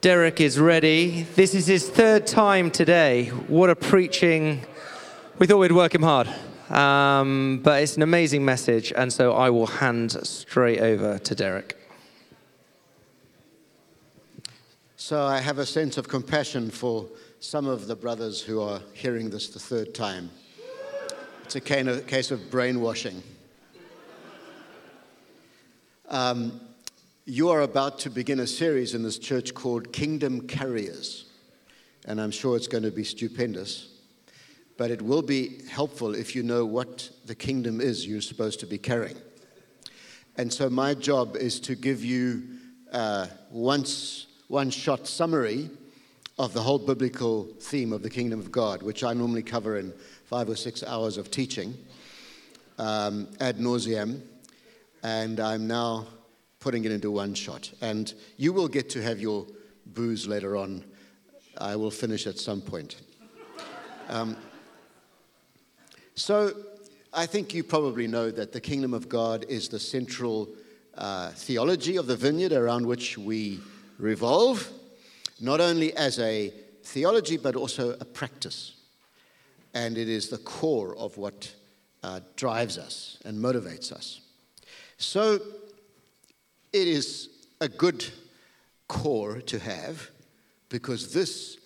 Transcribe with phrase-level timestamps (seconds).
[0.00, 1.22] Derek is ready.
[1.34, 3.30] This is his third time today.
[3.48, 4.64] What a preaching.
[5.40, 6.28] We thought we'd work him hard.
[6.70, 11.76] Um, but it's an amazing message, and so I will hand straight over to Derek.
[14.96, 17.08] So I have a sense of compassion for
[17.40, 20.30] some of the brothers who are hearing this the third time.
[21.42, 23.20] It's a case of brainwashing.
[26.08, 26.67] Um,
[27.28, 31.26] you are about to begin a series in this church called Kingdom Carriers,
[32.06, 33.88] and I'm sure it's going to be stupendous.
[34.78, 38.66] But it will be helpful if you know what the kingdom is you're supposed to
[38.66, 39.18] be carrying.
[40.38, 42.44] And so, my job is to give you
[42.92, 45.68] uh, once one shot summary
[46.38, 49.92] of the whole biblical theme of the kingdom of God, which I normally cover in
[50.24, 51.74] five or six hours of teaching
[52.78, 54.22] um, ad nauseam.
[55.02, 56.06] And I'm now
[56.60, 57.70] putting it into one shot.
[57.80, 59.46] And you will get to have your
[59.86, 60.84] booze later on.
[61.58, 62.96] I will finish at some point.
[64.08, 64.36] Um,
[66.14, 66.52] so,
[67.12, 70.48] I think you probably know that the kingdom of God is the central
[70.94, 73.60] uh, theology of the vineyard around which we
[73.98, 74.68] revolve,
[75.40, 78.74] not only as a theology, but also a practice.
[79.74, 81.54] And it is the core of what
[82.02, 84.20] uh, drives us and motivates us.
[84.96, 85.40] So
[86.72, 87.28] it is
[87.60, 88.04] a good
[88.88, 90.10] core to have
[90.68, 91.58] because this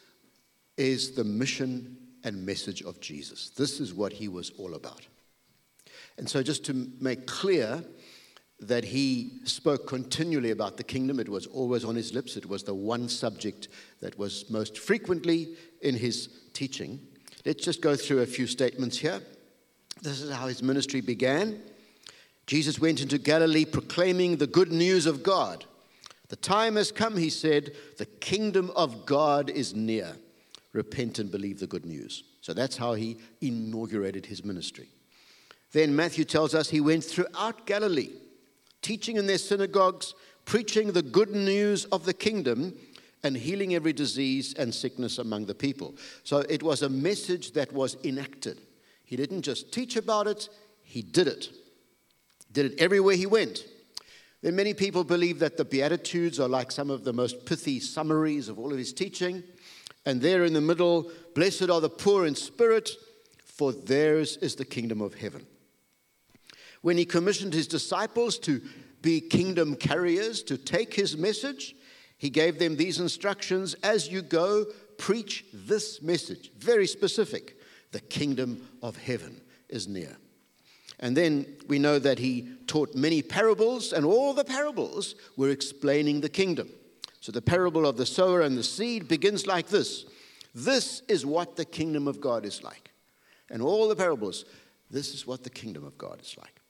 [0.76, 3.50] is the mission and message of Jesus.
[3.50, 5.06] This is what he was all about.
[6.18, 7.82] And so, just to make clear,
[8.62, 11.18] that he spoke continually about the kingdom.
[11.18, 12.36] It was always on his lips.
[12.36, 13.68] It was the one subject
[14.00, 17.00] that was most frequently in his teaching.
[17.44, 19.20] Let's just go through a few statements here.
[20.00, 21.60] This is how his ministry began.
[22.46, 25.64] Jesus went into Galilee proclaiming the good news of God.
[26.28, 30.16] The time has come, he said, the kingdom of God is near.
[30.72, 32.24] Repent and believe the good news.
[32.40, 34.88] So that's how he inaugurated his ministry.
[35.72, 38.10] Then Matthew tells us he went throughout Galilee
[38.82, 40.14] teaching in their synagogues,
[40.44, 42.74] preaching the good news of the kingdom,
[43.22, 45.94] and healing every disease and sickness among the people.
[46.24, 48.60] So it was a message that was enacted.
[49.04, 50.48] He didn't just teach about it,
[50.82, 51.50] he did it.
[52.52, 53.64] Did it everywhere he went.
[54.42, 58.48] Then many people believe that the Beatitudes are like some of the most pithy summaries
[58.48, 59.42] of all of his teaching.
[60.04, 62.90] And there in the middle, blessed are the poor in spirit,
[63.44, 65.46] for theirs is the kingdom of heaven
[66.82, 68.60] when he commissioned his disciples to
[69.00, 71.74] be kingdom carriers, to take his message,
[72.18, 74.66] he gave them these instructions as you go,
[74.98, 77.56] preach this message, very specific.
[77.90, 80.16] The kingdom of heaven is near.
[81.02, 86.20] And then we know that he taught many parables, and all the parables were explaining
[86.20, 86.70] the kingdom.
[87.20, 90.06] So the parable of the sower and the seed begins like this
[90.54, 92.92] This is what the kingdom of God is like.
[93.50, 94.44] And all the parables,
[94.90, 96.60] this is what the kingdom of God is like.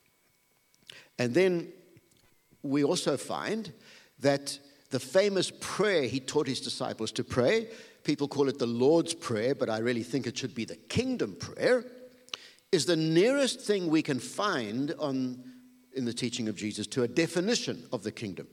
[1.19, 1.69] And then
[2.62, 3.70] we also find
[4.20, 4.59] that
[4.91, 7.69] the famous prayer he taught his disciples to pray,
[8.03, 11.37] people call it the Lord's Prayer, but I really think it should be the kingdom
[11.38, 11.84] prayer,
[12.72, 15.44] is the nearest thing we can find on,
[15.93, 18.49] in the teaching of Jesus to a definition of the kingdom.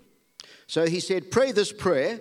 [0.67, 2.19] So he said, Pray this prayer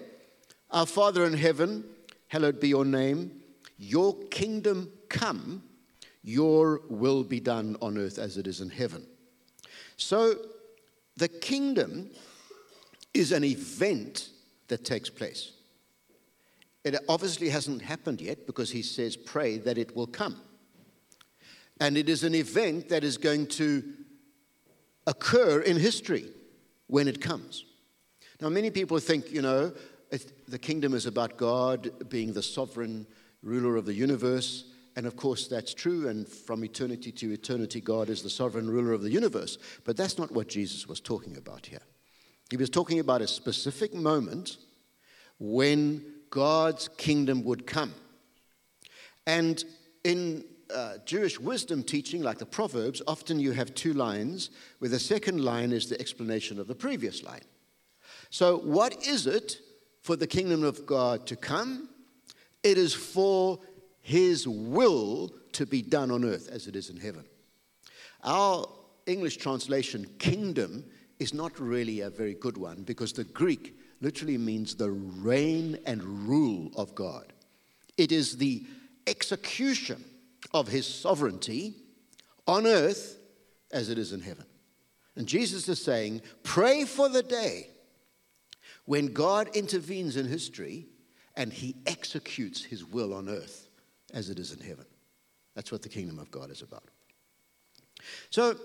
[0.70, 1.84] Our Father in heaven,
[2.28, 3.42] hallowed be your name,
[3.76, 5.62] your kingdom come,
[6.22, 9.04] your will be done on earth as it is in heaven.
[9.96, 10.36] So
[11.16, 12.10] the kingdom
[13.12, 14.30] is an event
[14.68, 15.52] that takes place.
[16.84, 20.40] It obviously hasn't happened yet because he says, pray that it will come.
[21.80, 23.84] And it is an event that is going to
[25.06, 26.26] occur in history
[26.86, 27.64] when it comes.
[28.40, 29.72] Now, many people think, you know,
[30.48, 33.06] the kingdom is about God being the sovereign
[33.42, 34.64] ruler of the universe,
[34.96, 36.08] and of course, that's true.
[36.08, 39.56] And from eternity to eternity, God is the sovereign ruler of the universe.
[39.84, 41.82] But that's not what Jesus was talking about here.
[42.50, 44.56] He was talking about a specific moment
[45.38, 47.94] when God's kingdom would come.
[49.24, 49.62] And
[50.02, 50.44] in
[50.74, 55.44] uh, Jewish wisdom teaching, like the Proverbs, often you have two lines, where the second
[55.44, 57.44] line is the explanation of the previous line.
[58.30, 59.60] So, what is it
[60.02, 61.88] for the kingdom of God to come?
[62.62, 63.58] It is for
[64.00, 67.24] his will to be done on earth as it is in heaven.
[68.24, 68.66] Our
[69.06, 70.84] English translation, kingdom,
[71.18, 76.02] is not really a very good one because the Greek literally means the reign and
[76.28, 77.32] rule of God.
[77.96, 78.64] It is the
[79.06, 80.04] execution
[80.52, 81.74] of his sovereignty
[82.46, 83.18] on earth
[83.70, 84.46] as it is in heaven.
[85.16, 87.68] And Jesus is saying, pray for the day
[88.84, 90.86] when God intervenes in history
[91.36, 93.68] and he executes his will on earth
[94.14, 94.86] as it is in heaven.
[95.54, 96.84] That's what the kingdom of God is about.
[98.30, 98.56] So,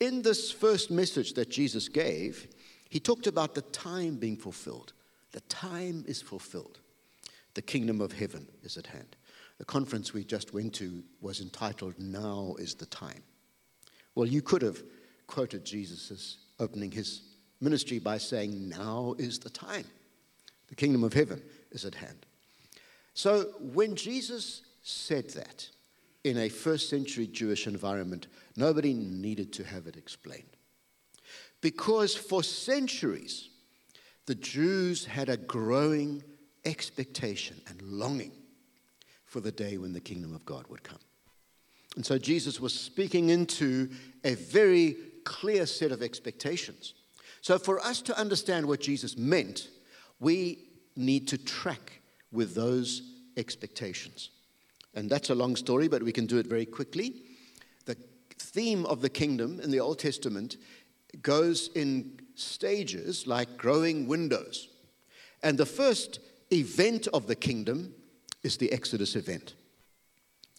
[0.00, 2.48] in this first message that Jesus gave,
[2.88, 4.94] he talked about the time being fulfilled.
[5.32, 6.80] The time is fulfilled.
[7.54, 9.14] The kingdom of heaven is at hand.
[9.58, 13.22] The conference we just went to was entitled Now is the Time.
[14.14, 14.82] Well, you could have
[15.26, 17.22] quoted Jesus' as opening his
[17.60, 19.86] ministry by saying, Now is the time.
[20.68, 22.26] The kingdom of heaven is at hand.
[23.14, 25.68] So when Jesus said that
[26.24, 28.26] in a first century Jewish environment,
[28.56, 30.56] nobody needed to have it explained.
[31.60, 33.48] Because for centuries,
[34.26, 36.22] the Jews had a growing
[36.64, 38.32] expectation and longing
[39.32, 40.98] for the day when the kingdom of God would come.
[41.96, 43.88] And so Jesus was speaking into
[44.24, 44.94] a very
[45.24, 46.92] clear set of expectations.
[47.40, 49.68] So, for us to understand what Jesus meant,
[50.20, 50.58] we
[50.96, 53.02] need to track with those
[53.38, 54.30] expectations.
[54.94, 57.22] And that's a long story, but we can do it very quickly.
[57.86, 57.96] The
[58.38, 60.58] theme of the kingdom in the Old Testament
[61.22, 64.68] goes in stages like growing windows.
[65.42, 66.20] And the first
[66.52, 67.94] event of the kingdom
[68.42, 69.54] is the Exodus event,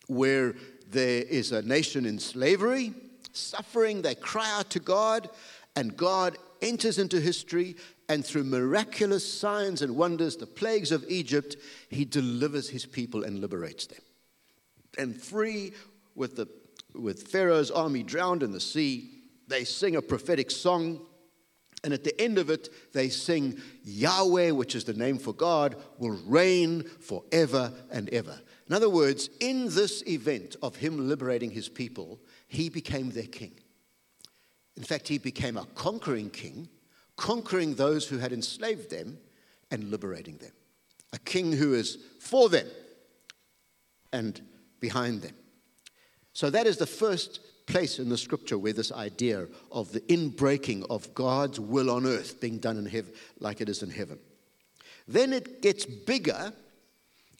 [0.07, 0.55] where
[0.89, 2.93] there is a nation in slavery,
[3.33, 5.29] suffering, they cry out to God,
[5.75, 7.75] and God enters into history,
[8.09, 11.55] and through miraculous signs and wonders, the plagues of Egypt,
[11.89, 14.01] he delivers his people and liberates them.
[14.97, 15.73] And free
[16.15, 16.47] with, the,
[16.93, 19.09] with Pharaoh's army drowned in the sea,
[19.47, 21.01] they sing a prophetic song.
[21.83, 25.75] And at the end of it, they sing, Yahweh, which is the name for God,
[25.97, 28.39] will reign forever and ever.
[28.67, 33.53] In other words, in this event of him liberating his people, he became their king.
[34.77, 36.69] In fact, he became a conquering king,
[37.17, 39.17] conquering those who had enslaved them
[39.69, 40.53] and liberating them.
[41.11, 42.67] A king who is for them
[44.13, 44.41] and
[44.79, 45.35] behind them.
[46.31, 50.85] So that is the first place in the scripture where this idea of the inbreaking
[50.89, 54.19] of God's will on earth being done in heaven like it is in heaven.
[55.07, 56.53] Then it gets bigger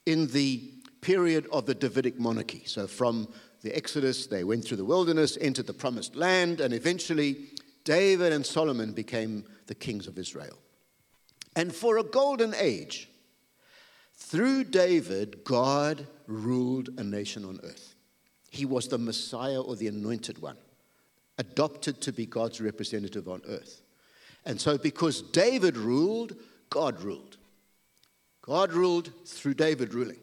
[0.06, 0.72] in the
[1.02, 2.64] period of the Davidic monarchy.
[2.66, 3.28] So from
[3.62, 7.50] the Exodus, they went through the wilderness, entered the promised land, and eventually
[7.84, 10.58] David and Solomon became the kings of Israel.
[11.56, 13.10] And for a golden age,
[14.16, 17.96] through David, God ruled a nation on earth.
[18.54, 20.58] He was the Messiah or the anointed one,
[21.40, 23.82] adopted to be God's representative on earth.
[24.46, 26.36] And so, because David ruled,
[26.70, 27.38] God ruled.
[28.44, 30.20] God ruled through David ruling.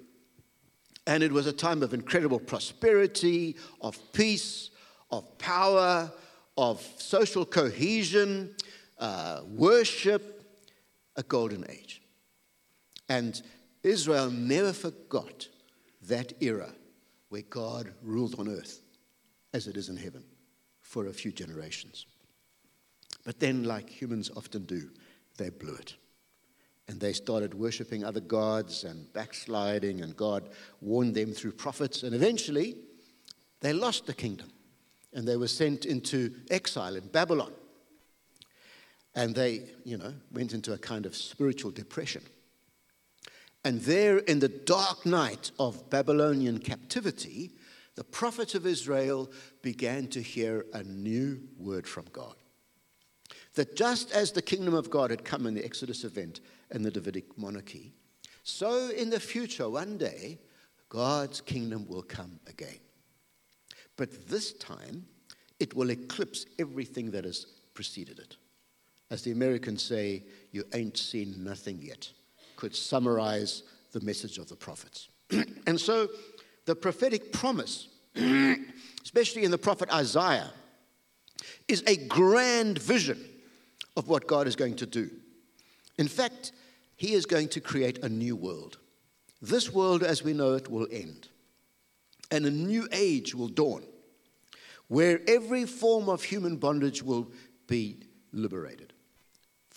[1.09, 4.71] And it was a time of incredible prosperity, of peace,
[5.11, 6.13] of power,
[6.57, 8.55] of social cohesion,
[9.01, 10.45] uh, worship,
[11.17, 12.01] a golden age.
[13.09, 13.43] And
[13.83, 15.49] Israel never forgot
[16.03, 16.73] that era
[17.31, 18.83] where God ruled on earth
[19.55, 20.23] as it is in heaven
[20.83, 22.07] for a few generations.
[23.25, 24.91] But then, like humans often do,
[25.39, 25.95] they blew it.
[26.89, 30.51] And they started worshiping other gods and backsliding, and God
[30.81, 32.03] warned them through prophets.
[32.03, 32.77] And eventually,
[33.61, 34.51] they lost the kingdom
[35.13, 37.53] and they were sent into exile in Babylon.
[39.15, 42.23] And they, you know, went into a kind of spiritual depression.
[43.65, 47.53] And there, in the dark night of Babylonian captivity,
[47.95, 52.35] the prophet of Israel began to hear a new word from God.
[53.55, 56.41] That just as the kingdom of God had come in the Exodus event
[56.71, 57.93] and the Davidic monarchy,
[58.43, 60.39] so in the future, one day,
[60.89, 62.79] God's kingdom will come again.
[63.97, 65.05] But this time,
[65.59, 68.37] it will eclipse everything that has preceded it.
[69.11, 72.11] As the Americans say, you ain't seen nothing yet
[72.61, 73.63] could summarize
[73.93, 75.09] the message of the prophets.
[75.67, 76.09] and so
[76.67, 77.89] the prophetic promise,
[79.03, 80.51] especially in the prophet Isaiah,
[81.67, 83.19] is a grand vision
[83.97, 85.11] of what God is going to do.
[85.97, 86.53] In fact,
[86.97, 88.77] he is going to create a new world.
[89.41, 91.29] This world, as we know it, will end,
[92.31, 93.85] and a new age will dawn
[94.89, 97.31] where every form of human bondage will
[97.67, 97.97] be
[98.33, 98.93] liberated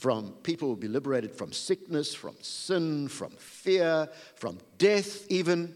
[0.03, 5.73] from people will be liberated from sickness, from sin, from fear, from death, even.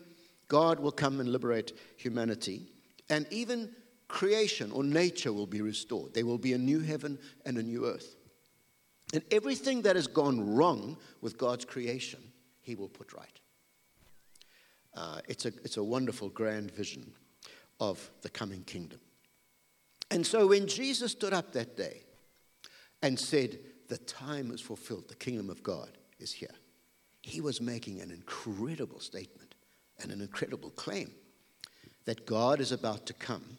[0.50, 2.68] God will come and liberate humanity.
[3.10, 3.74] And even
[4.10, 6.14] creation or nature will be restored.
[6.14, 8.18] There will be a new heaven and a new earth.
[9.14, 12.20] And everything that has gone wrong with God's creation,
[12.60, 13.40] He will put right.
[14.94, 17.14] Uh, it's, a, it's a wonderful, grand vision
[17.80, 19.00] of the coming kingdom.
[20.12, 22.02] And so when Jesus stood up that day
[23.02, 26.56] and said, the time is fulfilled, the kingdom of God is here.
[27.22, 29.56] He was making an incredible statement
[30.02, 31.12] and an incredible claim
[32.06, 33.58] that God is about to come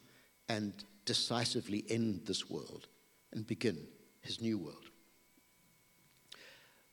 [0.48, 0.72] and
[1.04, 2.88] decisively end this world
[3.32, 3.86] and begin
[4.20, 4.90] his new world.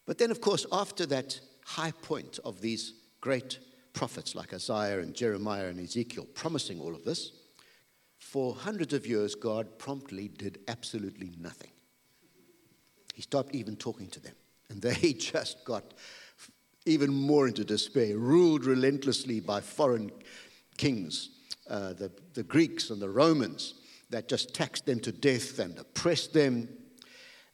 [0.06, 3.60] But then, of course, after that high point of these great
[3.94, 7.32] prophets like Isaiah and Jeremiah and Ezekiel promising all of this,
[8.20, 11.72] for hundreds of years, God promptly did absolutely nothing.
[13.16, 14.36] He stopped even talking to them.
[14.70, 15.94] And they just got
[16.86, 20.12] even more into despair, ruled relentlessly by foreign
[20.78, 21.30] kings,
[21.70, 23.76] uh, the, the Greeks and the Romans,
[24.10, 26.68] that just taxed them to death and oppressed them.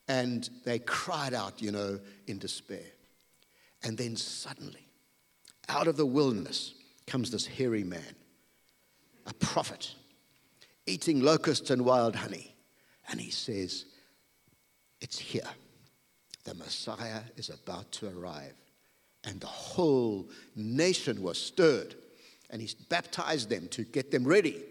[0.07, 2.87] And they cried out, you know, in despair.
[3.83, 4.87] And then suddenly,
[5.69, 6.73] out of the wilderness
[7.05, 8.15] comes this hairy man,
[9.27, 9.93] a prophet,
[10.87, 12.55] eating locusts and wild honey.
[13.09, 13.85] And he says,
[15.01, 15.49] It's here.
[16.43, 18.53] The Messiah is about to arrive.
[19.23, 21.95] And the whole nation was stirred.
[22.49, 24.61] And he baptized them to get them ready.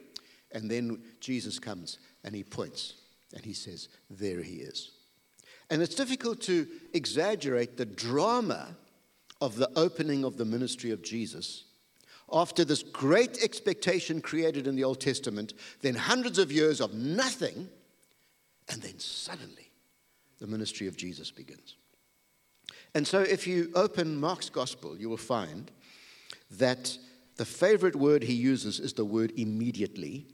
[0.53, 2.95] And then Jesus comes and he points
[3.35, 4.91] and he says, There he is.
[5.71, 8.69] And it's difficult to exaggerate the drama
[9.41, 11.65] of the opening of the ministry of Jesus.
[12.33, 17.69] After this great expectation created in the Old Testament, then hundreds of years of nothing,
[18.69, 19.70] and then suddenly
[20.41, 21.77] the ministry of Jesus begins.
[22.95, 25.71] And so, if you open Mark's gospel, you will find
[26.51, 26.97] that
[27.37, 30.27] the favorite word he uses is the word immediately,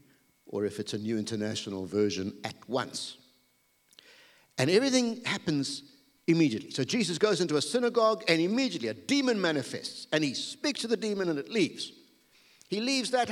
[0.46, 3.16] or if it's a New International Version, at once.
[4.58, 5.82] And everything happens
[6.26, 6.70] immediately.
[6.70, 10.88] So Jesus goes into a synagogue, and immediately a demon manifests, and he speaks to
[10.88, 11.92] the demon, and it leaves.
[12.68, 13.30] He leaves that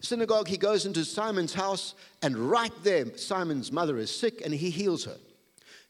[0.00, 4.70] synagogue, he goes into Simon's house, and right there, Simon's mother is sick, and he
[4.70, 5.16] heals her.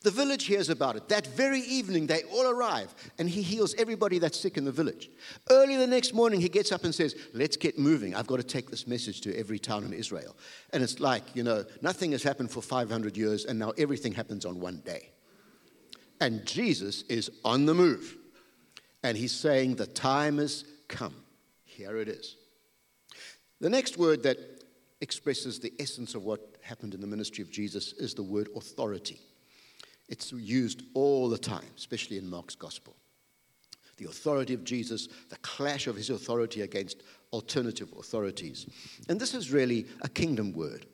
[0.04, 1.08] The village hears about it.
[1.08, 5.08] That very evening, they all arrive, and he heals everybody that's sick in the village.
[5.50, 8.14] Early the next morning, he gets up and says, Let's get moving.
[8.14, 10.36] I've got to take this message to every town in Israel.
[10.74, 14.44] And it's like, you know, nothing has happened for 500 years, and now everything happens
[14.44, 15.08] on one day.
[16.20, 18.14] And Jesus is on the move.
[19.02, 21.14] And he's saying, The time has come.
[21.64, 22.36] Here it is.
[23.58, 24.36] The next word that
[25.00, 29.18] expresses the essence of what happened in the ministry of Jesus is the word authority.
[30.08, 32.94] It's used all the time, especially in Mark's gospel.
[33.96, 38.66] The authority of Jesus, the clash of his authority against alternative authorities.
[39.08, 40.86] And this is really a kingdom word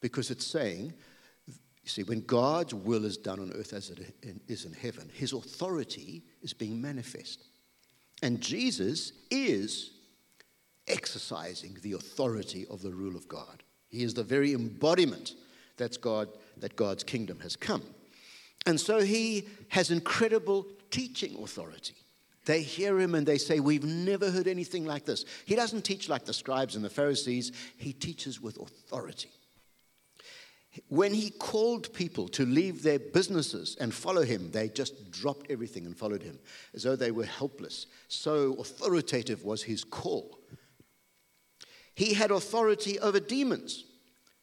[0.00, 0.92] because it's saying,
[1.46, 4.14] you see, when God's will is done on earth as it
[4.48, 7.44] is in heaven, his authority is being manifest.
[8.22, 9.92] And Jesus is
[10.86, 13.62] exercising the authority of the rule of God.
[13.88, 15.34] He is the very embodiment
[15.76, 17.82] that's God, that God's kingdom has come.
[18.66, 21.94] And so he has incredible teaching authority.
[22.46, 25.24] They hear him and they say, We've never heard anything like this.
[25.44, 29.30] He doesn't teach like the scribes and the Pharisees, he teaches with authority.
[30.88, 35.84] When he called people to leave their businesses and follow him, they just dropped everything
[35.84, 36.38] and followed him
[36.74, 37.86] as though they were helpless.
[38.06, 40.38] So authoritative was his call.
[41.94, 43.84] He had authority over demons.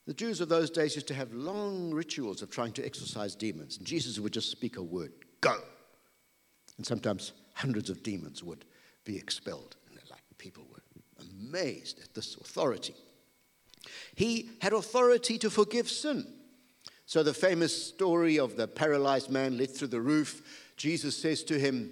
[0.08, 3.78] The Jews of those days used to have long rituals of trying to exorcise demons.
[3.78, 5.12] And Jesus would just speak a word,
[5.42, 5.58] go.
[6.78, 8.64] And sometimes hundreds of demons would
[9.04, 9.76] be expelled.
[9.90, 10.82] And like people were
[11.20, 12.96] amazed at this authority.
[14.16, 16.26] He had authority to forgive sin.
[17.06, 21.60] So the famous story of the paralyzed man let through the roof, Jesus says to
[21.60, 21.92] him,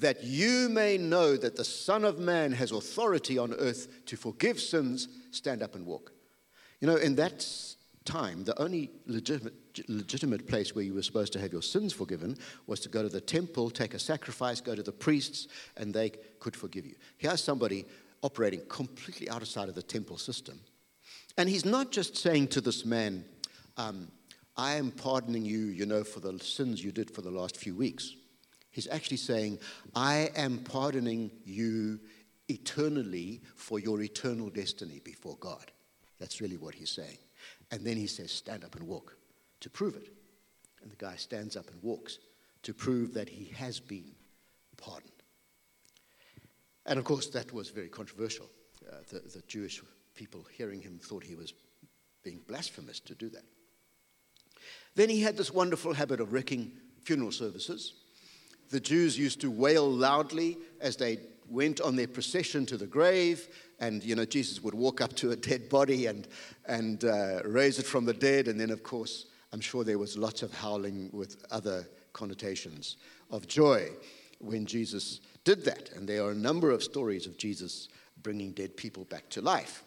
[0.00, 4.58] that you may know that the Son of Man has authority on earth to forgive
[4.58, 6.12] sins, stand up and walk.
[6.82, 7.46] You know, in that
[8.04, 9.54] time, the only legitimate,
[9.86, 12.36] legitimate place where you were supposed to have your sins forgiven
[12.66, 15.46] was to go to the temple, take a sacrifice, go to the priests,
[15.76, 16.10] and they
[16.40, 16.96] could forgive you.
[17.18, 17.84] Here's somebody
[18.22, 20.58] operating completely outside of the temple system.
[21.38, 23.26] And he's not just saying to this man,
[23.76, 24.08] um,
[24.56, 27.76] I am pardoning you, you know, for the sins you did for the last few
[27.76, 28.12] weeks.
[28.72, 29.60] He's actually saying,
[29.94, 32.00] I am pardoning you
[32.48, 35.70] eternally for your eternal destiny before God.
[36.22, 37.18] That's really what he's saying.
[37.72, 39.16] And then he says, Stand up and walk
[39.58, 40.08] to prove it.
[40.80, 42.20] And the guy stands up and walks
[42.62, 44.12] to prove that he has been
[44.76, 45.10] pardoned.
[46.86, 48.46] And of course, that was very controversial.
[48.88, 49.82] Uh, the, the Jewish
[50.14, 51.54] people hearing him thought he was
[52.22, 53.44] being blasphemous to do that.
[54.94, 56.70] Then he had this wonderful habit of wrecking
[57.02, 57.94] funeral services.
[58.70, 63.48] The Jews used to wail loudly as they went on their procession to the grave,
[63.82, 66.28] and you know Jesus would walk up to a dead body and
[66.66, 70.16] and uh, raise it from the dead, and then of course I'm sure there was
[70.16, 72.96] lots of howling with other connotations
[73.30, 73.88] of joy
[74.38, 75.90] when Jesus did that.
[75.94, 77.88] And there are a number of stories of Jesus
[78.22, 79.84] bringing dead people back to life,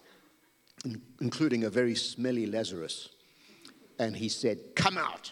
[1.19, 3.09] including a very smelly Lazarus.
[3.97, 5.31] And he said, Come out.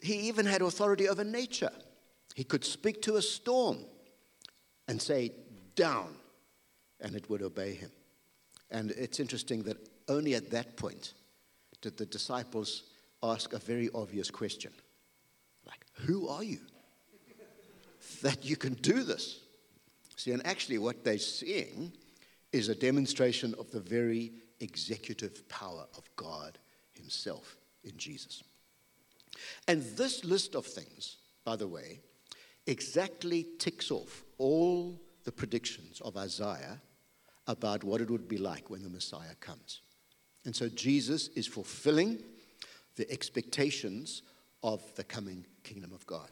[0.00, 1.72] He even had authority over nature.
[2.36, 3.78] He could speak to a storm
[4.86, 5.32] and say,
[5.74, 6.14] Down,
[7.00, 7.90] and it would obey him.
[8.70, 9.76] And it's interesting that
[10.08, 11.14] only at that point
[11.80, 12.84] did the disciples
[13.22, 14.72] ask a very obvious question
[15.66, 16.58] like, Who are you?
[18.22, 19.40] that you can do this.
[20.16, 21.92] See, and actually, what they're seeing
[22.52, 26.58] is a demonstration of the very executive power of God
[26.92, 28.42] Himself in Jesus.
[29.68, 32.00] And this list of things, by the way,
[32.66, 36.80] exactly ticks off all the predictions of Isaiah
[37.48, 39.80] about what it would be like when the Messiah comes.
[40.44, 42.22] And so Jesus is fulfilling
[42.96, 44.22] the expectations
[44.62, 46.28] of the coming kingdom of God.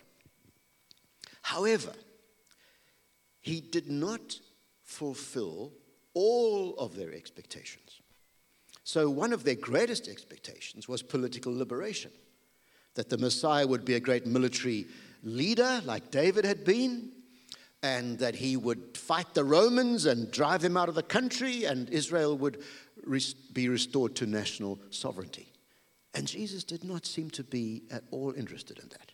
[1.42, 1.92] However,
[3.40, 4.38] he did not
[4.82, 5.72] fulfill
[6.14, 8.00] all of their expectations.
[8.82, 12.12] So, one of their greatest expectations was political liberation
[12.94, 14.86] that the Messiah would be a great military
[15.22, 17.12] leader like David had been,
[17.86, 21.88] and that he would fight the Romans and drive them out of the country, and
[21.90, 22.64] Israel would
[23.52, 25.52] be restored to national sovereignty.
[26.12, 29.12] And Jesus did not seem to be at all interested in that.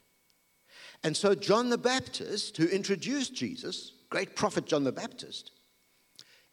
[1.05, 5.51] And so, John the Baptist, who introduced Jesus, great prophet John the Baptist,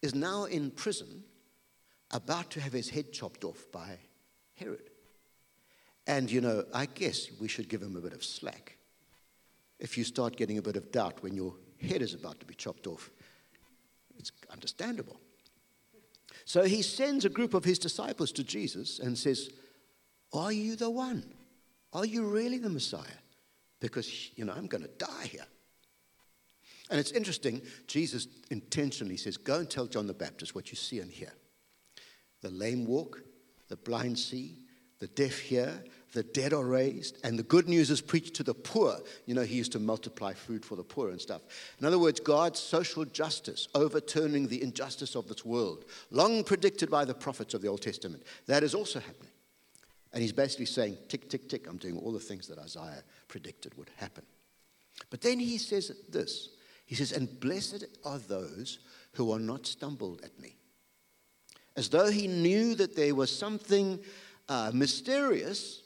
[0.01, 1.23] is now in prison,
[2.11, 3.97] about to have his head chopped off by
[4.55, 4.89] Herod.
[6.05, 8.77] And, you know, I guess we should give him a bit of slack.
[9.79, 12.55] If you start getting a bit of doubt when your head is about to be
[12.55, 13.11] chopped off,
[14.17, 15.19] it's understandable.
[16.45, 19.49] So he sends a group of his disciples to Jesus and says,
[20.33, 21.23] Are you the one?
[21.93, 23.19] Are you really the Messiah?
[23.79, 25.45] because, you know, I'm going to die here.
[26.89, 30.99] And it's interesting, Jesus intentionally says, Go and tell John the Baptist what you see
[30.99, 31.33] and hear.
[32.41, 33.21] The lame walk,
[33.67, 34.57] the blind see,
[34.99, 38.53] the deaf hear, the dead are raised, and the good news is preached to the
[38.53, 38.97] poor.
[39.25, 41.41] You know, he used to multiply food for the poor and stuff.
[41.79, 47.05] In other words, God's social justice, overturning the injustice of this world, long predicted by
[47.05, 49.31] the prophets of the Old Testament, that is also happening.
[50.11, 53.77] And he's basically saying, tick, tick, tick, I'm doing all the things that Isaiah predicted
[53.77, 54.23] would happen.
[55.09, 56.49] But then he says this
[56.85, 58.79] He says, And blessed are those
[59.13, 60.55] who are not stumbled at me.
[61.75, 63.99] As though he knew that there was something
[64.49, 65.83] uh, mysterious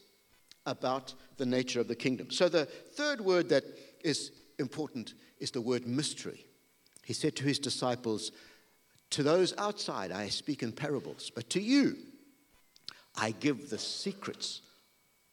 [0.66, 2.32] about the nature of the kingdom.
[2.32, 3.64] So the third word that
[4.04, 6.46] is important is the word mystery.
[7.04, 8.32] He said to his disciples,
[9.12, 11.98] To those outside I speak in parables, but to you,
[13.16, 14.62] I give the secrets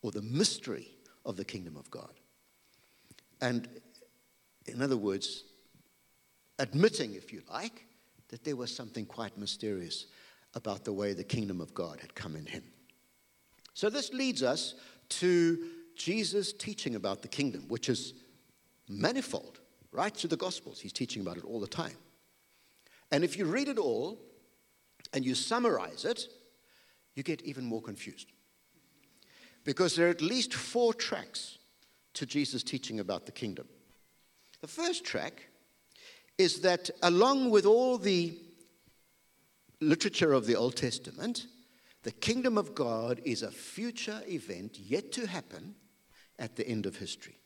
[0.02, 0.88] or the mystery
[1.24, 2.12] of the kingdom of God.
[3.40, 3.68] And
[4.66, 5.44] in other words,
[6.58, 7.86] admitting, if you like,
[8.28, 10.06] that there was something quite mysterious
[10.54, 12.62] about the way the kingdom of God had come in him.
[13.74, 14.74] So this leads us
[15.11, 15.59] to
[15.94, 18.14] Jesus teaching about the kingdom, which is
[18.88, 19.61] manifold,
[19.92, 20.81] right through the Gospels.
[20.81, 21.96] He's teaching about it all the time.
[23.12, 24.18] And if you read it all
[25.12, 26.27] and you summarize it,
[27.14, 28.33] you get even more confused.
[29.64, 31.59] Because there are at least four tracks
[32.14, 33.68] to Jesus' teaching about the kingdom.
[34.61, 35.49] The first track
[36.38, 38.38] is that, along with all the
[39.81, 41.46] literature of the Old Testament,
[42.02, 45.74] the kingdom of God is a future event yet to happen
[46.38, 47.38] at the end of history.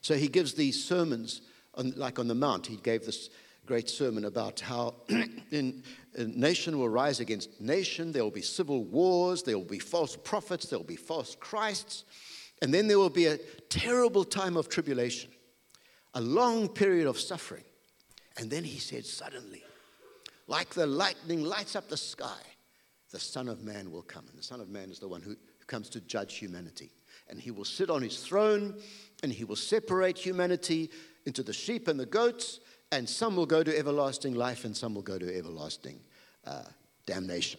[0.00, 1.42] So he gives these sermons,
[1.74, 3.30] on, like on the Mount, he gave this
[3.64, 4.96] great sermon about how
[5.50, 5.82] in,
[6.16, 10.16] a nation will rise against nation, there will be civil wars, there will be false
[10.16, 12.04] prophets, there will be false Christs,
[12.60, 15.30] and then there will be a terrible time of tribulation,
[16.14, 17.64] a long period of suffering.
[18.36, 19.62] And then he said, suddenly,
[20.48, 22.40] like the lightning lights up the sky,
[23.12, 24.24] the Son of Man will come.
[24.28, 26.90] And the Son of Man is the one who comes to judge humanity.
[27.28, 28.74] And he will sit on his throne
[29.22, 30.90] and he will separate humanity
[31.24, 32.60] into the sheep and the goats
[32.92, 35.98] and some will go to everlasting life, and some will go to everlasting
[36.46, 36.64] uh,
[37.06, 37.58] damnation.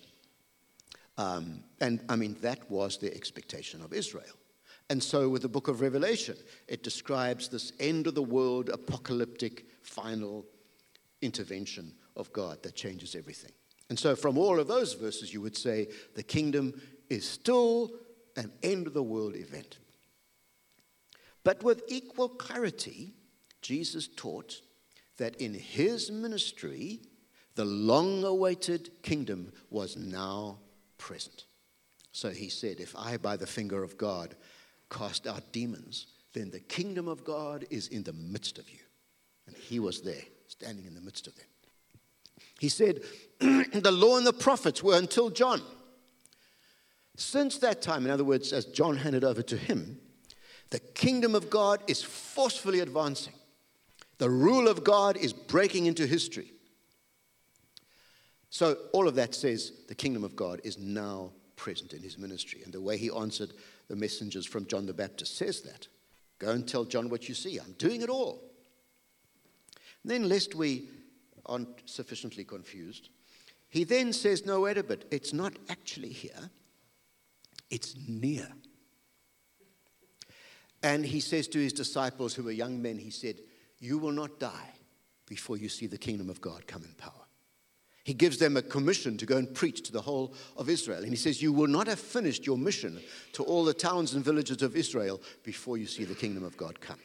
[1.18, 4.38] Um, and I mean, that was the expectation of Israel.
[4.92, 6.38] And so, with the book of Revelation,
[6.68, 10.46] it describes this end of the world, apocalyptic, final
[11.24, 13.52] intervention of God that changes everything.
[13.90, 17.92] And so, from all of those verses, you would say the kingdom is still
[18.36, 19.78] an end of the world event.
[21.44, 23.14] But with equal clarity,
[23.62, 24.62] Jesus taught
[25.18, 27.02] that in his ministry,
[27.56, 30.60] the long awaited kingdom was now
[30.98, 31.46] present.
[32.12, 34.36] So he said, If I, by the finger of God,
[34.90, 38.80] cast out demons, then the kingdom of God is in the midst of you.
[39.48, 41.46] And he was there, standing in the midst of them.
[42.60, 43.02] He said,
[43.40, 45.62] The law and the prophets were until John.
[47.16, 50.00] Since that time, in other words, as John handed over to him,
[50.72, 53.34] the kingdom of God is forcefully advancing.
[54.18, 56.52] The rule of God is breaking into history.
[58.50, 62.62] So, all of that says the kingdom of God is now present in his ministry.
[62.64, 63.54] And the way he answered
[63.88, 65.88] the messengers from John the Baptist says that.
[66.40, 67.58] Go and tell John what you see.
[67.58, 68.44] I'm doing it all.
[70.04, 70.88] And then, lest we
[71.46, 73.10] aren't sufficiently confused,
[73.70, 75.06] he then says, No, wait a bit.
[75.12, 76.50] It's not actually here,
[77.70, 78.48] it's near.
[80.84, 83.40] And he says to his disciples, who were young men, he said,
[83.80, 84.74] You will not die
[85.26, 87.12] before you see the kingdom of God come in power.
[88.04, 91.00] He gives them a commission to go and preach to the whole of Israel.
[91.00, 93.02] And he says, You will not have finished your mission
[93.32, 96.82] to all the towns and villages of Israel before you see the kingdom of God
[96.82, 97.00] come.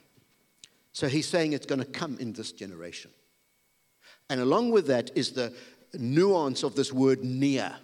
[0.92, 3.12] So he's saying it's going to come in this generation.
[4.30, 5.54] And along with that is the
[5.94, 7.74] nuance of this word near.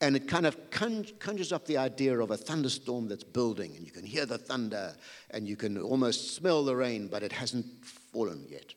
[0.00, 3.92] And it kind of conjures up the idea of a thunderstorm that's building, and you
[3.92, 4.94] can hear the thunder,
[5.30, 8.74] and you can almost smell the rain, but it hasn't fallen yet.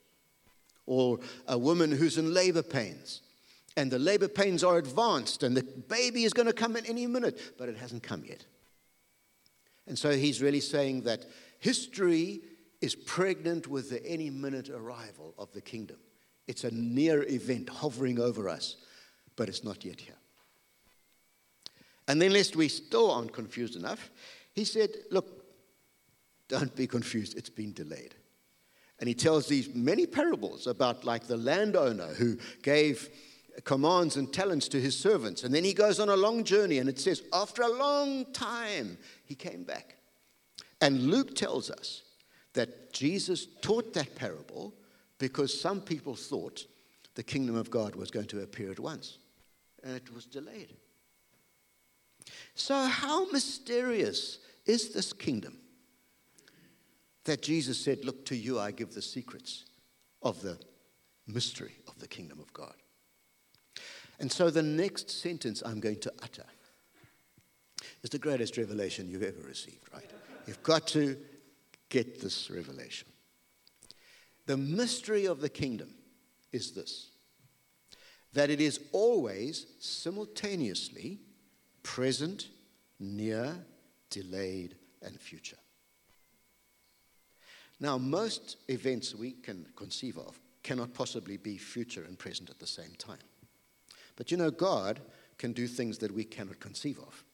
[0.84, 3.22] Or a woman who's in labor pains,
[3.74, 7.06] and the labor pains are advanced, and the baby is going to come in any
[7.06, 8.44] minute, but it hasn't come yet.
[9.86, 11.24] And so he's really saying that
[11.58, 12.42] history
[12.82, 15.96] is pregnant with the any minute arrival of the kingdom.
[16.46, 18.76] It's a near event hovering over us,
[19.36, 20.16] but it's not yet here.
[22.06, 24.10] And then, lest we still aren't confused enough,
[24.52, 25.44] he said, Look,
[26.48, 28.14] don't be confused, it's been delayed.
[29.00, 33.08] And he tells these many parables about, like, the landowner who gave
[33.64, 35.44] commands and talents to his servants.
[35.44, 38.98] And then he goes on a long journey, and it says, After a long time,
[39.24, 39.96] he came back.
[40.80, 42.02] And Luke tells us
[42.52, 44.74] that Jesus taught that parable
[45.18, 46.66] because some people thought
[47.14, 49.18] the kingdom of God was going to appear at once,
[49.82, 50.74] and it was delayed.
[52.54, 55.58] So, how mysterious is this kingdom
[57.24, 59.64] that Jesus said, Look, to you I give the secrets
[60.22, 60.58] of the
[61.26, 62.74] mystery of the kingdom of God?
[64.18, 66.46] And so, the next sentence I'm going to utter
[68.02, 70.10] is the greatest revelation you've ever received, right?
[70.46, 71.16] You've got to
[71.88, 73.08] get this revelation.
[74.46, 75.94] The mystery of the kingdom
[76.52, 77.10] is this
[78.32, 81.20] that it is always simultaneously
[81.84, 82.48] present,
[82.98, 83.54] near,
[84.10, 85.56] delayed, and future.
[87.78, 92.66] Now, most events we can conceive of cannot possibly be future and present at the
[92.66, 93.18] same time.
[94.16, 95.00] But you know, God
[95.38, 97.24] can do things that we cannot conceive of.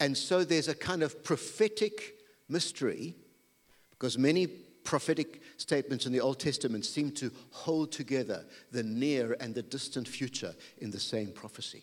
[0.00, 2.14] And so there's a kind of prophetic
[2.48, 3.14] mystery
[3.90, 4.48] because many
[4.84, 10.08] prophetic statements in the Old Testament seem to hold together the near and the distant
[10.08, 11.82] future in the same prophecy.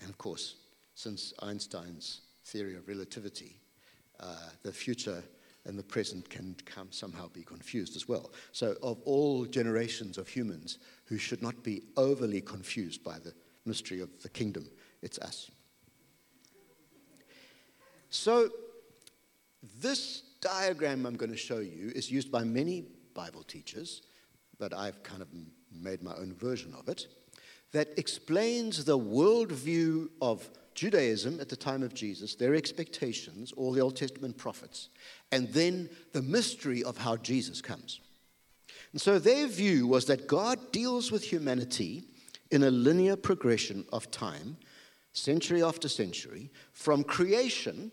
[0.00, 0.56] And of course,
[0.94, 3.56] since Einstein's theory of relativity,
[4.18, 5.22] uh, the future
[5.66, 8.32] and the present can come, somehow be confused as well.
[8.52, 13.34] So, of all generations of humans who should not be overly confused by the
[13.66, 14.68] mystery of the kingdom,
[15.02, 15.50] it's us.
[18.08, 18.50] So,
[19.80, 24.02] this diagram I'm going to show you is used by many Bible teachers,
[24.58, 25.28] but I've kind of
[25.72, 27.06] made my own version of it,
[27.72, 33.80] that explains the worldview of Judaism at the time of Jesus, their expectations, all the
[33.80, 34.88] Old Testament prophets,
[35.30, 38.00] and then the mystery of how Jesus comes.
[38.92, 42.04] And so their view was that God deals with humanity
[42.50, 44.56] in a linear progression of time,
[45.12, 47.92] century after century, from creation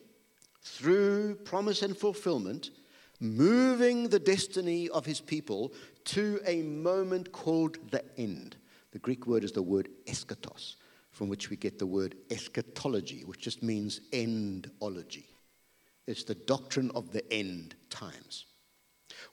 [0.68, 2.72] through promise and fulfillment,
[3.20, 5.74] moving the destiny of his people
[6.06, 8.58] to a moment called the end.
[8.92, 10.76] The Greek word is the word eschatos,
[11.12, 15.26] from which we get the word eschatology, which just means endology.
[16.06, 18.46] It's the doctrine of the end times.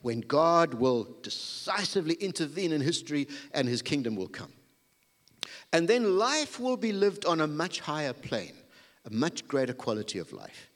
[0.00, 4.52] When God will decisively intervene in history and his kingdom will come.
[5.72, 8.54] And then life will be lived on a much higher plane,
[9.04, 10.70] a much greater quality of life.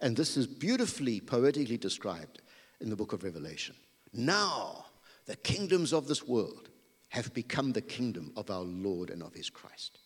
[0.00, 2.42] And this is beautifully poetically described
[2.80, 3.74] in the book of Revelation.
[4.12, 4.86] Now,
[5.26, 6.68] the kingdoms of this world
[7.08, 9.98] have become the kingdom of our Lord and of his Christ.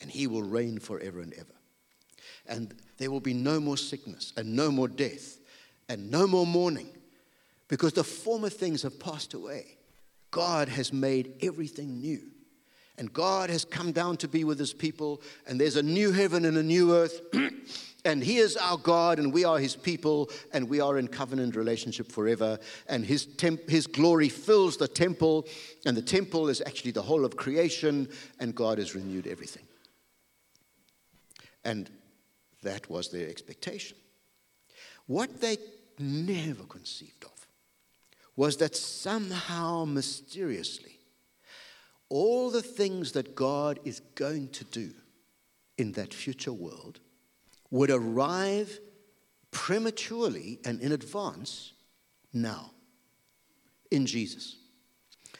[0.00, 1.54] And he will reign forever and ever.
[2.46, 5.38] And there will be no more sickness and no more death
[5.88, 6.88] and no more mourning
[7.68, 9.78] because the former things have passed away.
[10.30, 12.20] God has made everything new.
[12.96, 16.44] And God has come down to be with his people, and there's a new heaven
[16.44, 17.20] and a new earth.
[18.04, 21.56] and he is our God, and we are his people, and we are in covenant
[21.56, 22.58] relationship forever.
[22.86, 25.46] And his, temp- his glory fills the temple,
[25.86, 29.64] and the temple is actually the whole of creation, and God has renewed everything.
[31.64, 31.90] And
[32.62, 33.96] that was their expectation.
[35.06, 35.56] What they
[35.98, 37.46] never conceived of
[38.36, 40.98] was that somehow mysteriously,
[42.10, 44.92] all the things that God is going to do
[45.78, 47.00] in that future world
[47.74, 48.78] would arrive
[49.50, 51.72] prematurely and in advance
[52.32, 52.70] now
[53.90, 54.58] in Jesus.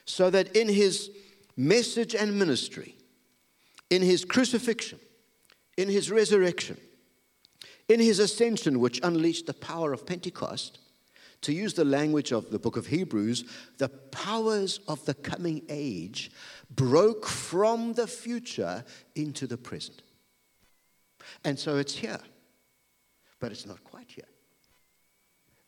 [0.05, 1.13] So that in his
[1.57, 2.97] message and ministry,
[3.89, 4.99] in his crucifixion,
[5.79, 6.77] in his resurrection,
[7.89, 10.81] in his ascension, which unleashed the power of Pentecost,
[11.43, 13.45] to use the language of the book of Hebrews,
[13.79, 16.33] the powers of the coming age
[16.69, 20.03] broke from the future into the present.
[21.45, 22.21] And so it's here,
[23.41, 24.25] but it's not quite here.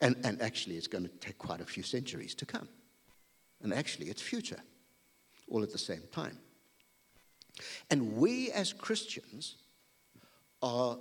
[0.00, 2.68] And, and actually, it's going to take quite a few centuries to come.
[3.62, 4.60] And actually, it's future,
[5.48, 6.38] all at the same time.
[7.90, 9.56] And we as Christians
[10.62, 10.98] are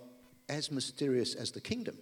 [0.48, 1.98] as mysterious as the kingdom.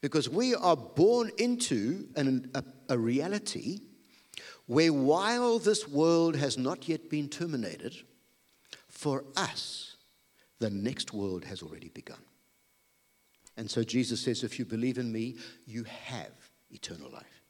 [0.00, 3.80] Because we are born into an, a, a reality
[4.66, 7.96] where while this world has not yet been terminated,
[8.88, 9.96] for us,
[10.58, 12.18] the next world has already begun.
[13.56, 16.32] And so Jesus says, if you believe in me, you have
[16.70, 17.42] eternal life.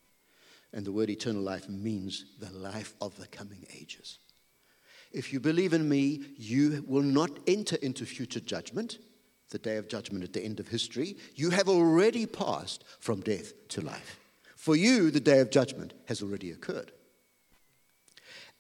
[0.73, 4.18] And the word eternal life means the life of the coming ages.
[5.12, 8.99] If you believe in me, you will not enter into future judgment,
[9.51, 13.68] the day of judgment at the end of history, you have already passed from death
[13.68, 14.18] to life.
[14.57, 16.92] For you, the day of judgment has already occurred.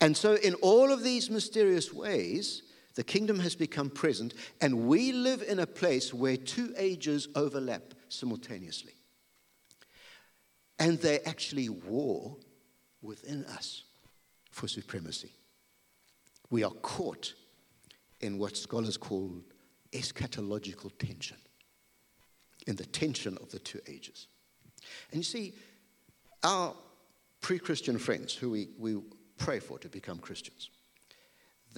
[0.00, 2.62] And so, in all of these mysterious ways,
[2.98, 7.94] the kingdom has become present, and we live in a place where two ages overlap
[8.08, 8.94] simultaneously.
[10.80, 12.38] And they actually war
[13.00, 13.84] within us
[14.50, 15.30] for supremacy.
[16.50, 17.34] We are caught
[18.18, 19.44] in what scholars call
[19.92, 21.36] eschatological tension,
[22.66, 24.26] in the tension of the two ages.
[25.12, 25.54] And you see,
[26.42, 26.74] our
[27.42, 29.00] pre Christian friends who we, we
[29.36, 30.70] pray for to become Christians,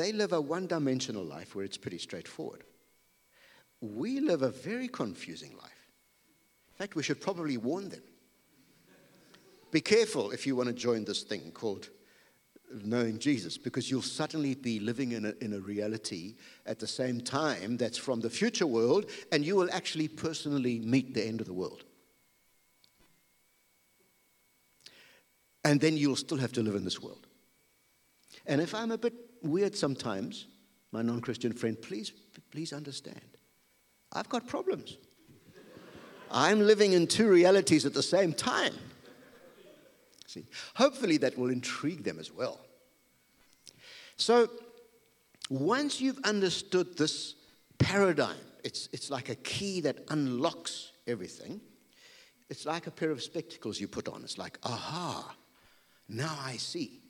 [0.01, 2.65] they live a one dimensional life where it's pretty straightforward.
[3.83, 5.89] We live a very confusing life.
[6.73, 8.03] In fact, we should probably warn them.
[9.71, 11.91] Be careful if you want to join this thing called
[12.83, 17.21] knowing Jesus because you'll suddenly be living in a, in a reality at the same
[17.21, 21.47] time that's from the future world, and you will actually personally meet the end of
[21.47, 21.85] the world.
[25.63, 27.27] And then you'll still have to live in this world.
[28.47, 30.47] And if I'm a bit weird sometimes,
[30.93, 32.13] my non Christian friend, please,
[32.51, 33.21] please understand.
[34.13, 34.97] I've got problems.
[36.31, 38.75] I'm living in two realities at the same time.
[40.27, 42.61] See, hopefully that will intrigue them as well.
[44.17, 44.49] So,
[45.49, 47.35] once you've understood this
[47.79, 51.61] paradigm, it's, it's like a key that unlocks everything.
[52.49, 54.23] It's like a pair of spectacles you put on.
[54.23, 55.35] It's like, aha,
[56.09, 57.01] now I see.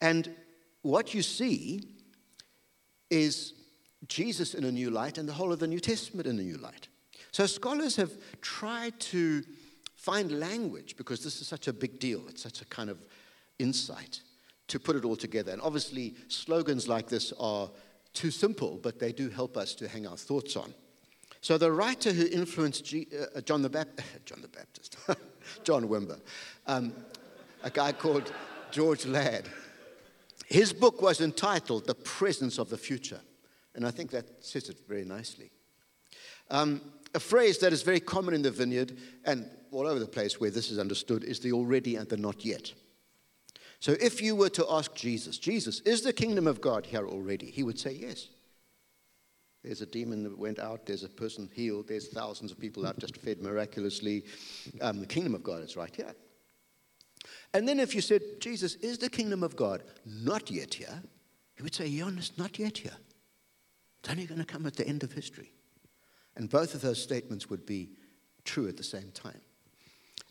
[0.00, 0.34] And
[0.88, 1.82] what you see
[3.10, 3.52] is
[4.06, 6.56] Jesus in a new light and the whole of the New Testament in a new
[6.56, 6.88] light.
[7.30, 9.44] So scholars have tried to
[9.94, 12.22] find language because this is such a big deal.
[12.28, 12.98] It's such a kind of
[13.58, 14.22] insight
[14.68, 15.52] to put it all together.
[15.52, 17.68] And obviously, slogans like this are
[18.14, 20.72] too simple, but they do help us to hang our thoughts on.
[21.40, 24.96] So the writer who influenced G, uh, John the Baptist, John the Baptist,
[25.64, 26.20] John Wimber,
[26.66, 26.92] um,
[27.62, 28.32] a guy called
[28.70, 29.48] George Ladd,
[30.48, 33.20] his book was entitled The Presence of the Future.
[33.74, 35.50] And I think that says it very nicely.
[36.50, 36.80] Um,
[37.14, 40.50] a phrase that is very common in the vineyard and all over the place where
[40.50, 42.72] this is understood is the already and the not yet.
[43.78, 47.50] So if you were to ask Jesus, Jesus, is the kingdom of God here already?
[47.50, 48.28] He would say yes.
[49.62, 52.98] There's a demon that went out, there's a person healed, there's thousands of people out
[52.98, 54.24] just fed miraculously.
[54.80, 56.14] Um, the kingdom of God is right here.
[57.54, 61.02] And then if you said, Jesus, is the kingdom of God not yet here?
[61.56, 62.96] He would say, Jonas, not yet here.
[64.00, 65.52] It's only going to come at the end of history.
[66.36, 67.90] And both of those statements would be
[68.44, 69.40] true at the same time.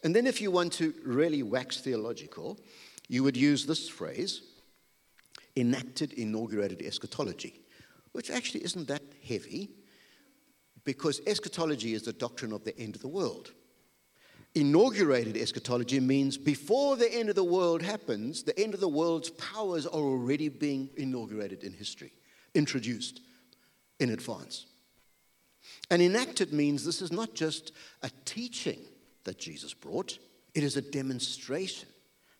[0.03, 2.59] And then, if you want to really wax theological,
[3.07, 4.41] you would use this phrase
[5.55, 7.61] enacted, inaugurated eschatology,
[8.11, 9.71] which actually isn't that heavy
[10.83, 13.51] because eschatology is the doctrine of the end of the world.
[14.57, 19.29] Inaugurated eschatology means before the end of the world happens, the end of the world's
[19.31, 22.11] powers are already being inaugurated in history,
[22.55, 23.21] introduced
[23.99, 24.65] in advance.
[25.91, 28.79] And enacted means this is not just a teaching
[29.25, 30.17] that Jesus brought,
[30.55, 31.89] it is a demonstration.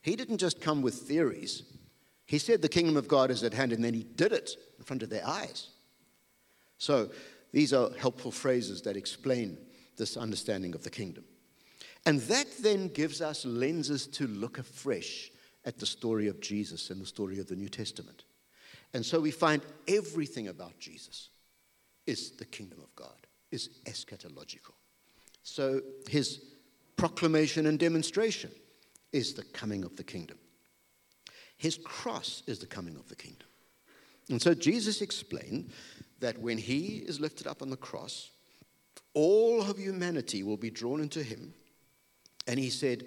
[0.01, 1.63] He didn't just come with theories,
[2.25, 4.84] he said the kingdom of God is at hand, and then he did it in
[4.84, 5.69] front of their eyes.
[6.77, 7.10] So
[7.53, 9.58] these are helpful phrases that explain
[9.97, 11.23] this understanding of the kingdom.
[12.07, 15.29] And that then gives us lenses to look afresh
[15.65, 18.23] at the story of Jesus and the story of the New Testament.
[18.93, 21.29] And so we find everything about Jesus
[22.05, 24.71] is the kingdom of God, is eschatological.
[25.43, 26.39] So his
[26.95, 28.51] proclamation and demonstration
[29.11, 30.37] is the coming of the kingdom.
[31.57, 33.49] His cross is the coming of the kingdom.
[34.29, 35.71] And so Jesus explained
[36.21, 38.29] that when he is lifted up on the cross,
[39.13, 41.53] all of humanity will be drawn into him.
[42.47, 43.05] And he said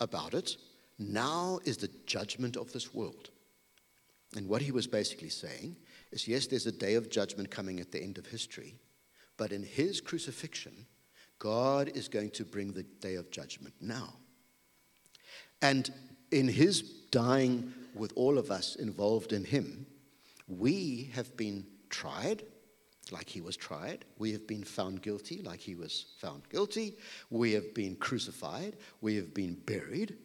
[0.00, 0.56] about it,
[0.98, 3.30] now is the judgment of this world.
[4.36, 5.76] And what he was basically saying
[6.10, 8.74] is yes, there's a day of judgment coming at the end of history,
[9.36, 10.86] but in his crucifixion,
[11.38, 14.14] God is going to bring the day of judgment now.
[15.60, 15.92] And
[16.30, 19.86] in his dying with all of us involved in him,
[20.48, 22.42] we have been tried
[23.10, 24.04] like he was tried.
[24.18, 26.94] We have been found guilty like he was found guilty.
[27.30, 28.76] We have been crucified.
[29.00, 30.16] We have been buried.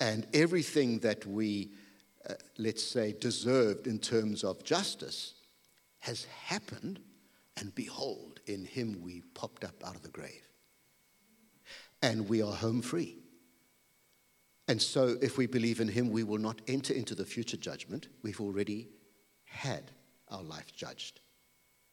[0.00, 1.72] And everything that we,
[2.28, 5.34] uh, let's say, deserved in terms of justice
[5.98, 7.00] has happened.
[7.58, 10.48] And behold, in him we popped up out of the grave.
[12.00, 13.18] And we are home free.
[14.68, 18.06] And so, if we believe in him, we will not enter into the future judgment.
[18.22, 18.88] We've already
[19.44, 19.90] had
[20.28, 21.20] our life judged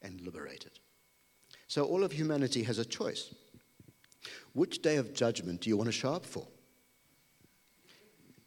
[0.02, 0.72] and liberated.
[1.66, 3.34] So, all of humanity has a choice.
[4.52, 6.46] Which day of judgment do you want to show up for?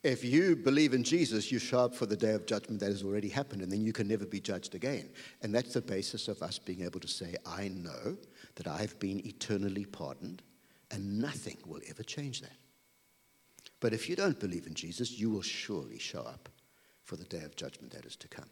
[0.03, 3.03] If you believe in Jesus, you show up for the day of judgment that has
[3.03, 5.09] already happened, and then you can never be judged again.
[5.43, 8.17] And that's the basis of us being able to say, I know
[8.55, 10.41] that I've been eternally pardoned,
[10.89, 12.57] and nothing will ever change that.
[13.79, 16.49] But if you don't believe in Jesus, you will surely show up
[17.03, 18.49] for the day of judgment that is to come.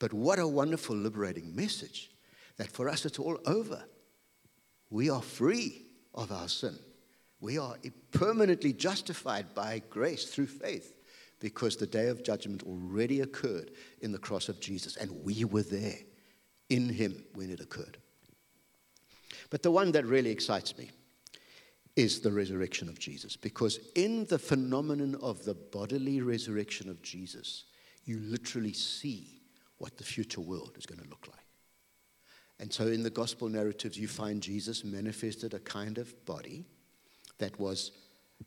[0.00, 2.10] But what a wonderful, liberating message
[2.56, 3.84] that for us it's all over.
[4.88, 5.84] We are free
[6.14, 6.76] of our sin.
[7.40, 7.76] We are
[8.10, 10.96] permanently justified by grace through faith
[11.38, 15.62] because the day of judgment already occurred in the cross of Jesus, and we were
[15.62, 15.98] there
[16.68, 17.98] in Him when it occurred.
[19.48, 20.90] But the one that really excites me
[21.96, 23.36] is the resurrection of Jesus.
[23.36, 27.64] Because in the phenomenon of the bodily resurrection of Jesus,
[28.04, 29.39] you literally see
[29.80, 31.46] what the future world is going to look like.
[32.58, 36.64] And so in the gospel narratives, you find Jesus manifested a kind of body
[37.38, 37.92] that was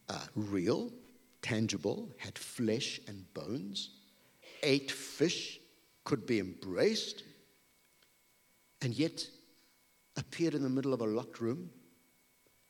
[0.10, 0.92] uh, real,
[1.42, 3.90] tangible, had flesh and bones,
[4.62, 5.60] ate fish,
[6.04, 7.24] could be embraced,
[8.82, 9.26] and yet
[10.16, 11.70] appeared in the middle of a locked room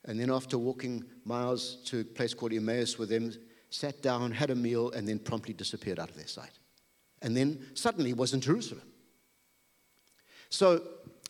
[0.06, 3.32] and then, after walking miles to a place called Emmaus with them,
[3.70, 6.58] sat down, had a meal, and then promptly disappeared out of their sight.
[7.24, 8.86] And then suddenly was in Jerusalem.
[10.50, 10.82] So,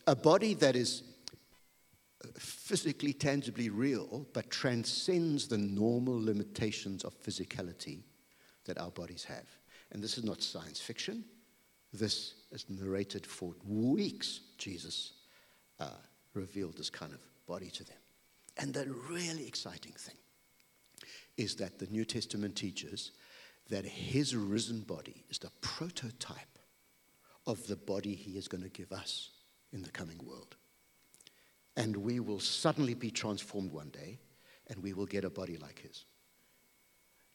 [0.06, 1.02] a body that is
[2.36, 8.02] physically, tangibly real, but transcends the normal limitations of physicality
[8.64, 9.46] that our bodies have.
[9.92, 11.24] And this is not science fiction.
[11.92, 14.40] This is narrated for weeks.
[14.58, 15.12] Jesus
[15.78, 15.90] uh,
[16.34, 17.96] revealed this kind of body to them.
[18.56, 20.16] And the really exciting thing
[21.36, 23.12] is that the New Testament teaches
[23.70, 26.58] that his risen body is the prototype
[27.46, 29.30] of the body he is going to give us
[29.72, 30.56] in the coming world.
[31.76, 34.18] And we will suddenly be transformed one day,
[34.68, 36.04] and we will get a body like his.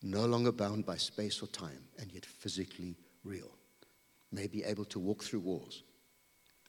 [0.02, 3.52] No longer bound by space or time, and yet physically real.
[4.32, 5.84] May be able to walk through walls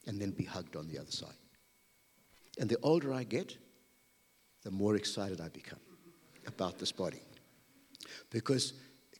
[0.06, 1.28] and then be hugged on the other side.
[2.58, 3.56] And the older I get,
[4.62, 5.78] the more excited I become
[6.46, 7.22] about this body.
[8.30, 8.72] Because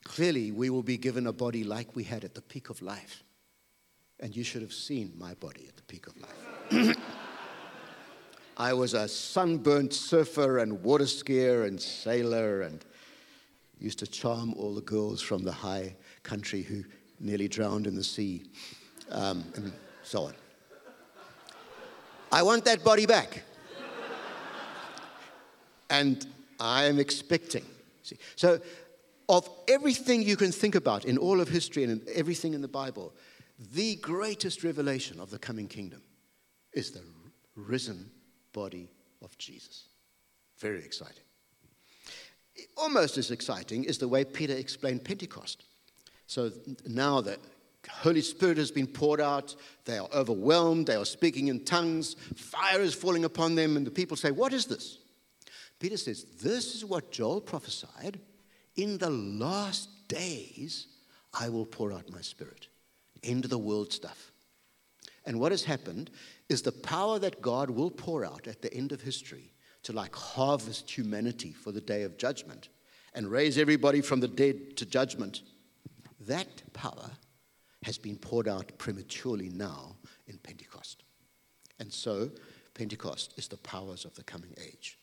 [0.04, 3.22] clearly we will be given a body like we had at the peak of life.
[4.20, 6.96] And you should have seen my body at the peak of life.
[8.56, 12.84] I was a sunburnt surfer and water skier and sailor and
[13.78, 16.84] used to charm all the girls from the high country who
[17.18, 18.44] nearly drowned in the sea
[19.10, 19.72] um, and
[20.02, 20.34] so on.
[22.30, 23.42] I want that body back
[25.88, 26.26] and
[26.58, 27.64] I am expecting.
[28.02, 28.16] See?
[28.36, 28.60] So,
[29.30, 33.14] of everything you can think about in all of history and everything in the Bible,
[33.72, 36.02] the greatest revelation of the coming kingdom
[36.72, 37.02] is the
[37.54, 38.10] risen
[38.52, 38.90] body
[39.22, 39.84] of Jesus.
[40.58, 41.22] Very exciting.
[42.76, 45.64] almost as exciting is the way Peter explained Pentecost.
[46.26, 46.50] So
[46.86, 47.38] now the
[47.88, 49.54] Holy Spirit has been poured out,
[49.84, 53.90] they are overwhelmed, they are speaking in tongues, fire is falling upon them, and the
[53.90, 54.98] people say, What is this?
[55.78, 58.20] Peter says, This is what Joel prophesied.
[58.80, 60.86] In the last days,
[61.38, 62.68] I will pour out my spirit.
[63.22, 64.32] End of the world stuff.
[65.26, 66.08] And what has happened
[66.48, 69.52] is the power that God will pour out at the end of history
[69.82, 72.70] to like harvest humanity for the day of judgment
[73.12, 75.42] and raise everybody from the dead to judgment.
[76.18, 77.10] That power
[77.82, 81.02] has been poured out prematurely now in Pentecost.
[81.78, 82.30] And so,
[82.72, 84.96] Pentecost is the powers of the coming age.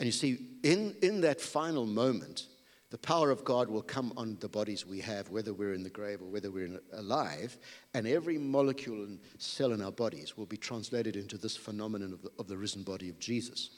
[0.00, 2.46] And you see, in, in that final moment,
[2.88, 5.90] the power of God will come on the bodies we have, whether we're in the
[5.90, 7.58] grave or whether we're alive,
[7.92, 12.22] and every molecule and cell in our bodies will be translated into this phenomenon of
[12.22, 13.72] the, of the risen body of Jesus.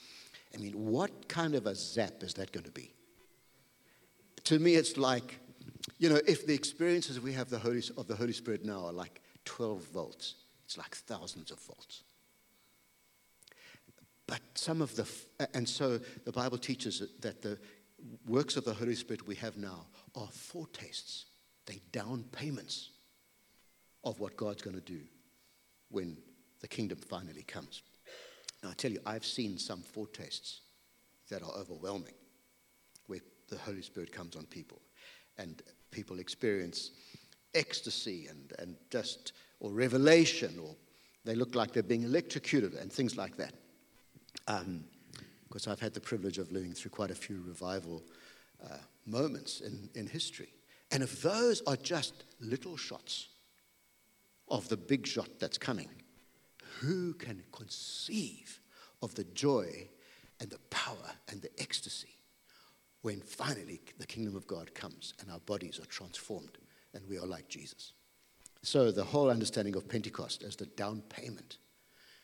[0.54, 2.94] I mean, what kind of a zap is that going to be?
[4.44, 5.40] To me, it's like,
[5.98, 8.92] you know, if the experiences we have the Holy, of the Holy Spirit now are
[8.92, 12.04] like 12 volts, it's like thousands of volts.
[14.26, 15.08] But some of the,
[15.54, 17.58] and so the Bible teaches that the
[18.26, 21.26] works of the Holy Spirit we have now are foretastes,
[21.66, 22.90] they down payments
[24.04, 25.00] of what God's going to do
[25.90, 26.16] when
[26.60, 27.82] the kingdom finally comes.
[28.62, 30.60] Now, I tell you, I've seen some foretastes
[31.28, 32.14] that are overwhelming
[33.06, 34.80] where the Holy Spirit comes on people
[35.38, 36.92] and people experience
[37.54, 40.74] ecstasy and, and just, or revelation, or
[41.24, 43.54] they look like they're being electrocuted and things like that.
[44.46, 44.84] Um,
[45.52, 48.02] because I've had the privilege of living through quite a few revival
[48.64, 50.48] uh, moments in, in history.
[50.90, 53.28] And if those are just little shots
[54.48, 55.90] of the big shot that's coming,
[56.80, 58.60] who can conceive
[59.02, 59.88] of the joy
[60.40, 62.16] and the power and the ecstasy
[63.02, 66.56] when finally the kingdom of God comes and our bodies are transformed
[66.94, 67.92] and we are like Jesus?
[68.62, 71.58] So, the whole understanding of Pentecost as the down payment,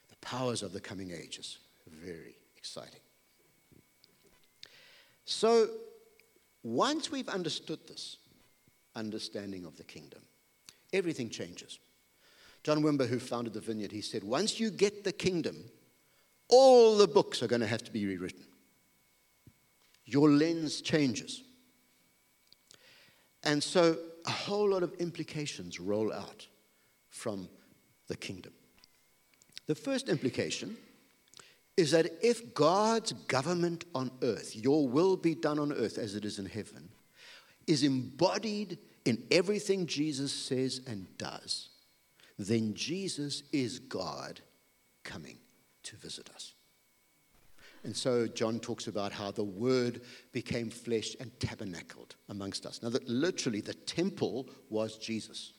[0.09, 1.59] the powers of the coming ages,
[1.89, 3.01] very exciting.
[5.25, 5.69] So,
[6.63, 8.17] once we've understood this
[8.97, 10.21] understanding of the kingdom,
[10.93, 11.79] everything changes.
[12.63, 15.57] John Wimber, who founded the vineyard, he said, once you get the kingdom,
[16.49, 18.45] all the books are going to have to be rewritten.
[20.05, 21.43] Your lens changes.
[23.45, 26.47] And so a whole lot of implications roll out
[27.11, 27.49] from
[28.09, 28.53] the kingdom.
[29.67, 30.77] The first implication
[31.79, 36.25] is that if God's government on earth, your will be done on earth as it
[36.25, 36.89] is in heaven,
[37.69, 41.69] is embodied in everything Jesus says and does,
[42.37, 44.41] then Jesus is God
[45.05, 45.39] coming
[45.85, 46.55] to visit us.
[47.85, 50.01] And so John talks about how the Word
[50.33, 52.83] became flesh and tabernacled amongst us.
[52.83, 55.53] Now, that literally, the temple was Jesus,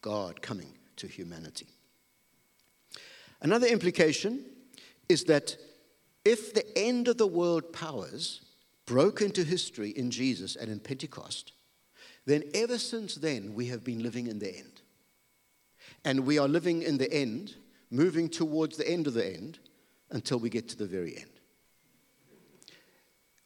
[0.00, 1.66] God coming to humanity.
[3.42, 4.46] Another implication
[5.08, 5.56] is that
[6.24, 8.42] if the end of the world powers
[8.86, 11.52] broke into history in Jesus and in Pentecost,
[12.26, 14.82] then ever since then we have been living in the end.
[16.04, 17.54] And we are living in the end,
[17.90, 19.58] moving towards the end of the end
[20.10, 21.30] until we get to the very end.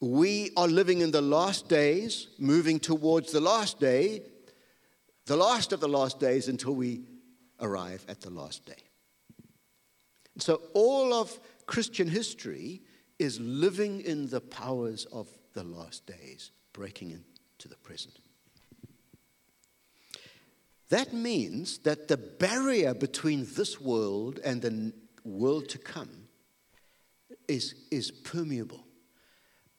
[0.00, 4.22] We are living in the last days, moving towards the last day,
[5.26, 7.02] the last of the last days until we
[7.60, 8.82] arrive at the last day.
[10.38, 12.82] So, all of Christian history
[13.18, 18.14] is living in the powers of the last days, breaking into the present.
[20.88, 24.92] That means that the barrier between this world and the
[25.24, 26.28] world to come
[27.48, 28.84] is, is permeable.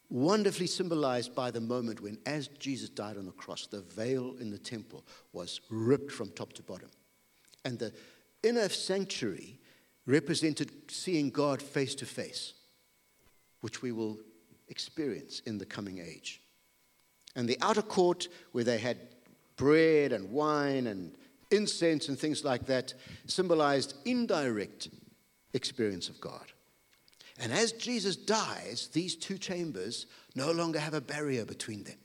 [0.09, 4.49] Wonderfully symbolized by the moment when, as Jesus died on the cross, the veil in
[4.49, 6.89] the temple was ripped from top to bottom.
[7.65, 7.93] And the
[8.43, 9.59] inner sanctuary
[10.05, 12.53] represented seeing God face to face,
[13.61, 14.17] which we will
[14.67, 16.41] experience in the coming age.
[17.35, 18.97] And the outer court, where they had
[19.55, 21.15] bread and wine and
[21.51, 22.93] incense and things like that,
[23.27, 24.89] symbolized indirect
[25.53, 26.51] experience of God.
[27.39, 31.97] And as Jesus dies, these two chambers no longer have a barrier between them.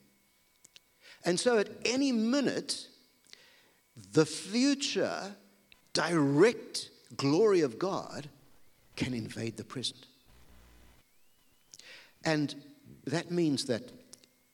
[1.25, 2.87] And so at any minute,
[4.13, 5.35] the future
[5.93, 8.29] direct glory of God
[8.95, 10.05] can invade the present.
[12.25, 12.53] And
[13.05, 13.83] that means that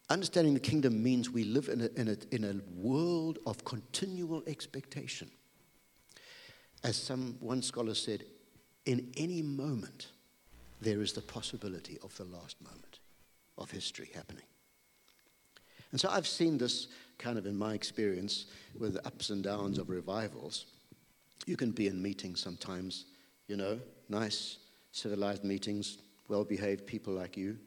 [0.10, 4.44] understanding the kingdom means we live in a, in a, in a world of continual
[4.48, 5.30] expectation.
[6.84, 8.24] As some one scholar said,
[8.86, 10.10] in any moment,
[10.82, 13.00] there is the possibility of the last moment.
[13.58, 14.44] of history happening.
[15.92, 16.88] And so I've seen this
[17.18, 18.48] kind of in my experience
[18.78, 20.66] with the ups and downs of revivals.
[21.46, 23.06] You can be in meetings sometimes,
[23.48, 23.80] you know,
[24.10, 24.58] nice,
[24.92, 27.58] civilized meetings, well behaved people like you.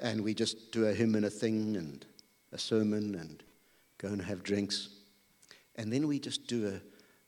[0.00, 2.04] And we just do a hymn and a thing and
[2.52, 3.42] a sermon and
[3.98, 4.88] go and have drinks.
[5.76, 6.80] And then we just do a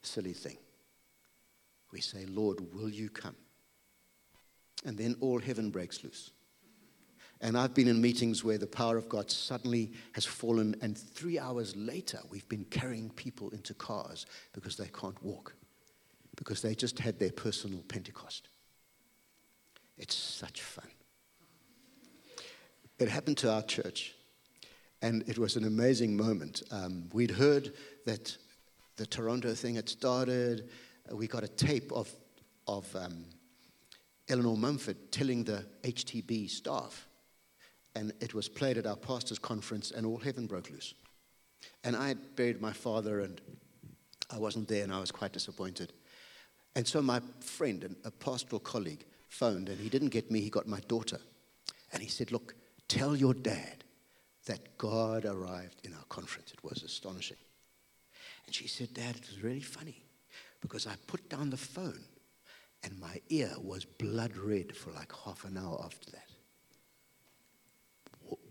[0.07, 0.57] silly thing.
[1.93, 3.37] We say, Lord, will you come?
[4.85, 6.31] And then all heaven breaks loose.
[7.41, 11.39] And I've been in meetings where the power of God suddenly has fallen, and three
[11.39, 15.55] hours later, we've been carrying people into cars because they can't walk,
[16.37, 18.49] because they just had their personal Pentecost.
[19.97, 20.89] It's such fun.
[22.99, 24.15] It happened to our church,
[25.01, 26.63] and it was an amazing moment.
[26.71, 27.73] Um, we'd heard
[28.05, 28.37] that
[28.97, 30.69] the Toronto thing had started.
[31.11, 32.11] We got a tape of,
[32.67, 33.25] of um,
[34.29, 37.07] Eleanor Mumford telling the HTB staff
[37.95, 40.95] and it was played at our pastor's conference, and all heaven broke loose.
[41.85, 43.41] And I buried my father, and
[44.31, 45.93] I wasn't there, and I was quite disappointed.
[46.77, 50.69] And so my friend, a pastoral colleague, phoned, and he didn't get me, he got
[50.69, 51.19] my daughter.
[51.93, 52.55] And he said, Look,
[52.89, 53.85] tell your dad
[54.47, 56.53] that God arrived in our conference.
[56.53, 57.37] It was astonishing.
[58.47, 60.03] And she said, Dad, it was really funny
[60.61, 62.05] because I put down the phone
[62.83, 66.30] and my ear was blood red for like half an hour after that.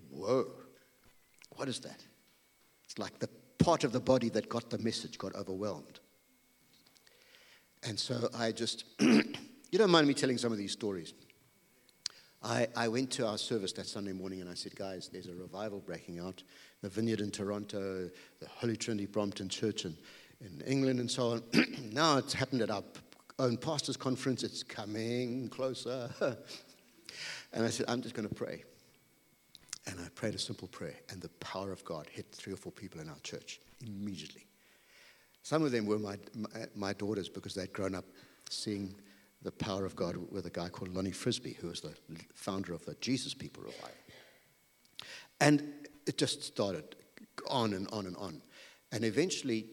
[0.09, 0.47] Whoa,
[1.55, 2.03] what is that?
[2.85, 5.99] It's like the part of the body that got the message got overwhelmed.
[7.83, 9.23] And so I just, you
[9.73, 11.13] don't mind me telling some of these stories.
[12.41, 15.35] I, I went to our service that Sunday morning and I said, guys, there's a
[15.35, 16.41] revival breaking out.
[16.81, 19.97] The Vineyard in Toronto, the Holy Trinity Brompton Church in,
[20.39, 21.43] in England, and so on.
[21.91, 22.83] now it's happened at our
[23.39, 24.43] own pastor's conference.
[24.43, 26.09] It's coming closer.
[27.53, 28.63] and I said, I'm just going to pray.
[29.87, 32.71] And I prayed a simple prayer, and the power of God hit three or four
[32.71, 34.45] people in our church immediately.
[35.43, 36.17] Some of them were my,
[36.75, 38.05] my, daughters because they'd grown up
[38.49, 38.93] seeing
[39.41, 41.95] the power of God with a guy called Lonnie Frisbee, who was the
[42.35, 43.89] founder of the Jesus People Revival.
[45.39, 45.73] And
[46.05, 46.95] it just started
[47.47, 48.41] on and on and on.
[48.91, 49.65] And eventually,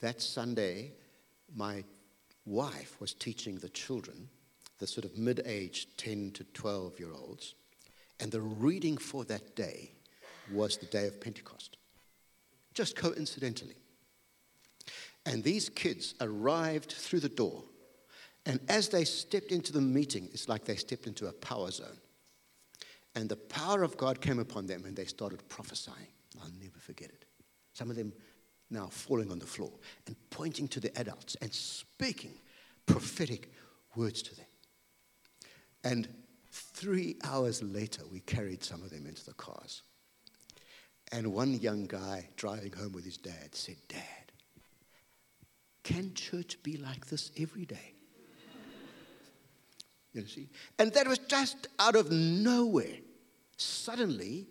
[0.00, 0.92] that Sunday,
[1.54, 1.84] my
[2.46, 4.28] wife was teaching the children,
[4.78, 7.54] the sort of mid aged 10 to 12 year olds,
[8.20, 9.92] and the reading for that day
[10.52, 11.76] was the day of Pentecost,
[12.74, 13.76] just coincidentally.
[15.26, 17.64] And these kids arrived through the door,
[18.46, 21.98] and as they stepped into the meeting, it's like they stepped into a power zone.
[23.14, 26.06] And the power of God came upon them, and they started prophesying.
[26.40, 27.24] I'll never forget it.
[27.72, 28.12] Some of them
[28.70, 29.72] now falling on the floor
[30.06, 32.34] and pointing to the adults and speaking
[32.86, 33.52] prophetic
[33.96, 34.46] words to them.
[35.82, 36.08] And
[36.80, 39.82] Three hours later, we carried some of them into the cars.
[41.12, 44.32] And one young guy driving home with his dad said, Dad,
[45.84, 47.92] can church be like this every day?
[50.14, 50.48] You see?
[50.78, 52.96] And that was just out of nowhere.
[53.58, 54.48] Suddenly,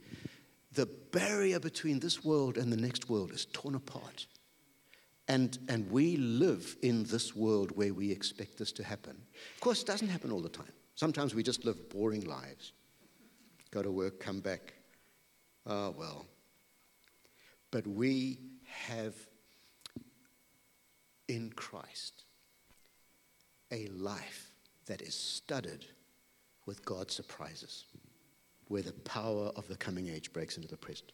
[0.71, 4.27] the barrier between this world and the next world is torn apart.
[5.27, 9.19] And, and we live in this world where we expect this to happen.
[9.55, 10.71] Of course, it doesn't happen all the time.
[10.99, 12.73] Sometimes we just live boring lives.
[13.71, 14.73] Go to work, come back.
[15.65, 16.25] Oh, well.
[17.71, 19.15] But we have
[21.29, 22.25] in Christ
[23.71, 24.51] a life
[24.87, 25.85] that is studded
[26.65, 27.85] with God's surprises,
[28.67, 31.13] where the power of the coming age breaks into the present.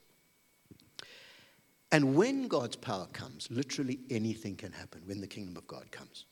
[1.92, 6.26] And when God's power comes, literally anything can happen when the kingdom of God comes.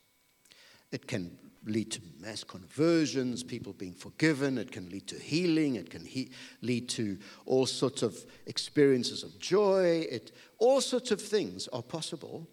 [0.94, 1.36] It can
[1.66, 4.60] lead to mass conversions, people being forgiven.
[4.60, 5.76] It can lead to healing.
[5.76, 6.32] It can he-
[6.62, 7.18] lead to
[7.48, 8.16] all sorts of
[8.46, 10.06] experiences of joy.
[10.10, 12.48] It, all sorts of things are possible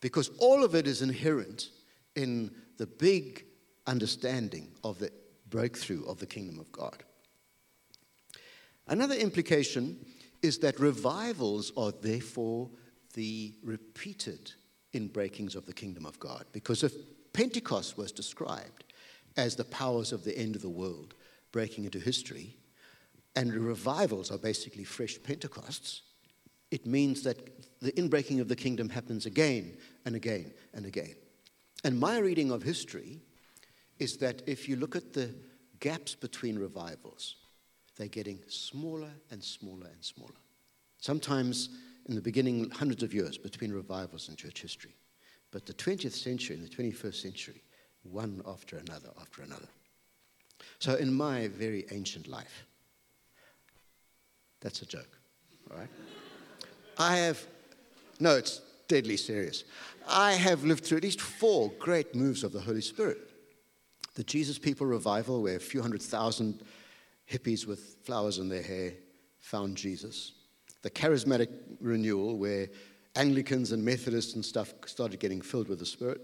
[0.00, 1.70] because all of it is inherent
[2.16, 3.44] in the big
[3.86, 5.12] understanding of the
[5.50, 7.04] breakthrough of the kingdom of God.
[8.86, 10.06] Another implication
[10.42, 12.70] is that revivals are therefore
[13.12, 14.52] the repeated
[14.94, 16.44] inbreakings of the kingdom of God.
[16.52, 16.92] Because if
[17.34, 18.84] Pentecost was described
[19.36, 21.14] as the powers of the end of the world
[21.52, 22.56] breaking into history,
[23.36, 26.02] and revivals are basically fresh Pentecosts,
[26.70, 27.36] it means that
[27.80, 31.14] the inbreaking of the kingdom happens again and again and again.
[31.84, 33.20] And my reading of history
[33.98, 35.34] is that if you look at the
[35.80, 37.36] gaps between revivals,
[37.96, 40.34] they're getting smaller and smaller and smaller.
[40.98, 41.68] Sometimes
[42.06, 44.96] in the beginning, hundreds of years between revivals in church history.
[45.54, 47.62] But the 20th century and the 21st century,
[48.02, 49.68] one after another after another.
[50.80, 52.66] So, in my very ancient life,
[54.60, 55.18] That's a joke,
[55.70, 55.88] all right?
[56.98, 57.46] I have,
[58.18, 59.62] no, it's deadly serious.
[60.08, 63.18] I have lived through at least four great moves of the Holy Spirit.
[64.14, 66.62] The Jesus People revival, where a few hundred thousand
[67.30, 68.94] hippies with flowers in their hair
[69.38, 70.32] found Jesus.
[70.82, 71.50] The charismatic
[71.80, 72.68] renewal, where
[73.16, 76.20] Anglicans and Methodists and stuff started getting filled with the Spirit.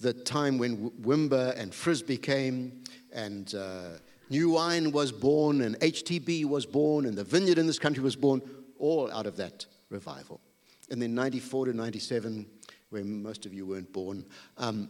[0.00, 3.98] The time when Wimber and Frisbee came, and uh,
[4.30, 8.16] New Wine was born, and HTB was born, and the vineyard in this country was
[8.16, 8.40] born,
[8.78, 10.40] all out of that revival.
[10.90, 12.46] And then 94 to 97,
[12.90, 14.24] where most of you weren't born,
[14.56, 14.88] um,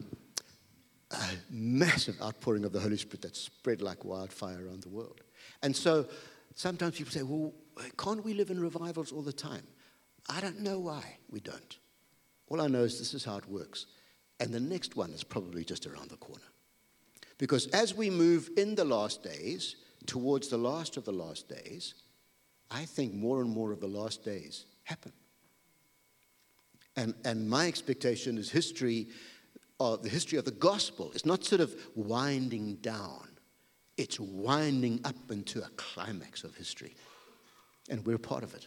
[1.10, 1.16] a
[1.50, 5.22] massive outpouring of the Holy Spirit that spread like wildfire around the world.
[5.62, 6.06] And so
[6.54, 7.52] sometimes people say, well,
[7.96, 9.62] can't we live in revivals all the time?
[10.28, 11.78] I don't know why we don't.
[12.48, 13.86] All I know is this is how it works.
[14.40, 16.42] And the next one is probably just around the corner.
[17.38, 19.76] Because as we move in the last days
[20.06, 21.94] towards the last of the last days,
[22.70, 25.12] I think more and more of the last days happen.
[26.96, 29.08] And, and my expectation is history,
[29.80, 33.28] of the history of the gospel is not sort of winding down,
[33.96, 36.94] it's winding up into a climax of history.
[37.88, 38.66] And we're part of it.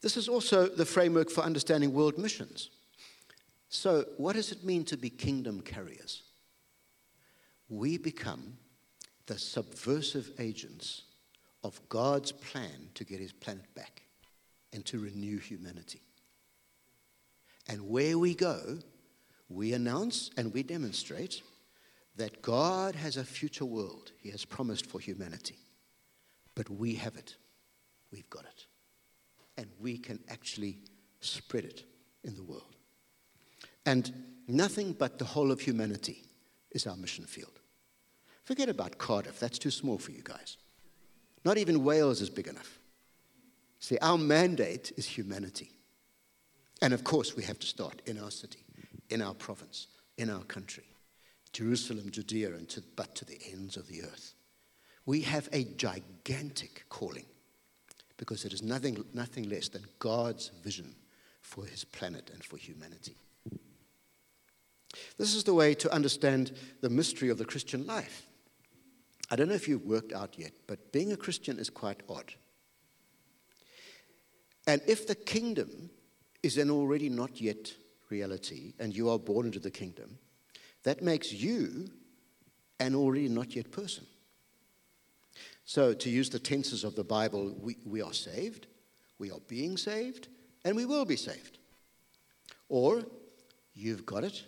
[0.00, 2.70] This is also the framework for understanding world missions.
[3.68, 6.22] So, what does it mean to be kingdom carriers?
[7.68, 8.58] We become
[9.26, 11.02] the subversive agents
[11.62, 14.02] of God's plan to get his planet back
[14.72, 16.02] and to renew humanity.
[17.68, 18.78] And where we go,
[19.48, 21.42] we announce and we demonstrate
[22.16, 25.58] that God has a future world he has promised for humanity.
[26.54, 27.36] But we have it.
[28.10, 28.66] We've got it.
[29.60, 30.78] And we can actually
[31.20, 31.84] spread it
[32.24, 32.76] in the world.
[33.84, 34.10] And
[34.48, 36.24] nothing but the whole of humanity
[36.70, 37.60] is our mission field.
[38.44, 40.56] Forget about Cardiff, that's too small for you guys.
[41.44, 42.78] Not even Wales is big enough.
[43.80, 45.72] See, our mandate is humanity.
[46.80, 48.64] And of course, we have to start in our city,
[49.10, 50.86] in our province, in our country,
[51.52, 54.32] Jerusalem, Judea, and to, but to the ends of the earth.
[55.04, 57.26] We have a gigantic calling
[58.20, 60.94] because it is nothing, nothing less than God's vision
[61.40, 63.16] for his planet and for humanity.
[65.16, 66.52] This is the way to understand
[66.82, 68.26] the mystery of the Christian life.
[69.30, 72.34] I don't know if you've worked out yet, but being a Christian is quite odd.
[74.66, 75.88] And if the kingdom
[76.42, 77.72] is an already not yet
[78.10, 80.18] reality and you are born into the kingdom,
[80.82, 81.88] that makes you
[82.80, 84.04] an already not yet person.
[85.70, 88.66] So, to use the tenses of the Bible, we, we are saved,
[89.20, 90.26] we are being saved,
[90.64, 91.58] and we will be saved.
[92.68, 93.04] Or
[93.72, 94.42] you've got it,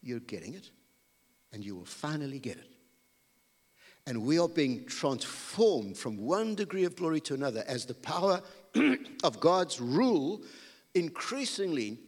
[0.00, 0.70] you're getting it,
[1.52, 2.70] and you will finally get it.
[4.06, 8.40] And we are being transformed from one degree of glory to another as the power
[9.24, 10.40] of God's rule
[10.94, 11.98] increasingly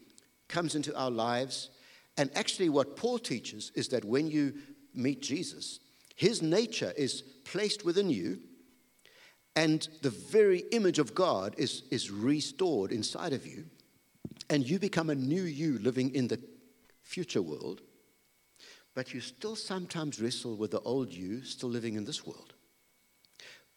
[0.48, 1.68] comes into our lives.
[2.16, 4.54] And actually, what Paul teaches is that when you
[4.94, 5.80] meet Jesus,
[6.14, 8.40] his nature is placed within you,
[9.54, 13.64] and the very image of God is, is restored inside of you,
[14.50, 16.40] and you become a new you living in the
[17.02, 17.80] future world.
[18.94, 22.54] But you still sometimes wrestle with the old you still living in this world.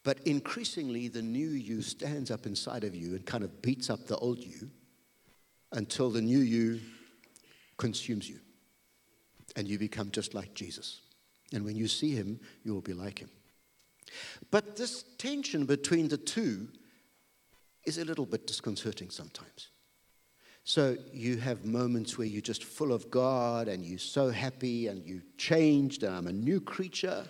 [0.03, 4.07] But increasingly, the new you stands up inside of you and kind of beats up
[4.07, 4.69] the old you
[5.73, 6.79] until the new you
[7.77, 8.39] consumes you.
[9.55, 11.01] And you become just like Jesus.
[11.53, 13.29] And when you see him, you will be like him.
[14.51, 16.67] But this tension between the two
[17.85, 19.69] is a little bit disconcerting sometimes.
[20.63, 25.03] So you have moments where you're just full of God and you're so happy and
[25.03, 27.25] you changed and I'm a new creature.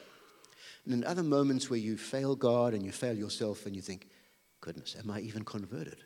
[0.86, 4.10] And in other moments where you fail God and you fail yourself and you think,
[4.60, 6.04] goodness, am I even converted?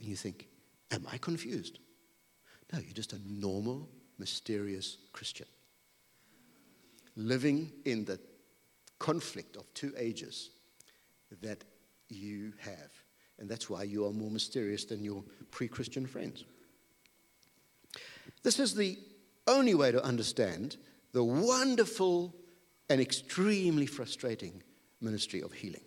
[0.00, 0.48] And you think,
[0.90, 1.78] am I confused?
[2.72, 3.88] No, you're just a normal,
[4.18, 5.46] mysterious Christian.
[7.14, 8.18] Living in the
[9.02, 10.50] conflict of two ages
[11.40, 11.64] that
[12.08, 12.92] you have.
[13.40, 16.44] And that's why you are more mysterious than your pre Christian friends.
[18.44, 18.96] This is the
[19.48, 20.76] only way to understand
[21.12, 22.32] the wonderful
[22.88, 24.62] and extremely frustrating
[25.00, 25.84] ministry of healing.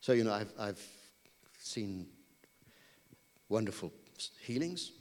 [0.00, 0.82] So, you know, I've, I've
[1.60, 2.06] seen
[3.50, 3.92] wonderful
[4.40, 4.92] healings.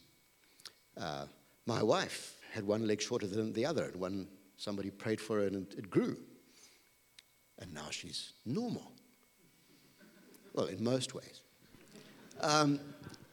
[0.98, 1.26] Uh,
[1.66, 5.48] my wife had one leg shorter than the other, and one somebody prayed for her
[5.48, 6.18] and it grew.
[7.60, 8.92] And now she's normal.
[10.54, 11.42] Well, in most ways.
[12.42, 12.80] Um,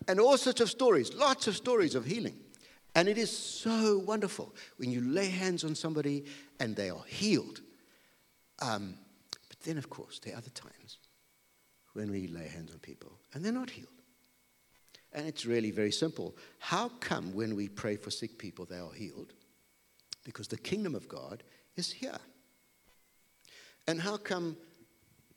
[0.09, 2.39] and all sorts of stories, lots of stories of healing.
[2.95, 6.25] And it is so wonderful when you lay hands on somebody
[6.61, 7.61] and they are healed.
[8.61, 8.97] Um,
[9.31, 10.99] but then, of course, there are other times
[11.95, 13.89] when we lay hands on people and they're not healed.
[15.15, 16.37] And it's really very simple.
[16.59, 19.33] How come when we pray for sick people, they are healed?
[20.25, 21.43] Because the kingdom of God
[21.77, 22.19] is here.
[23.87, 24.57] And how come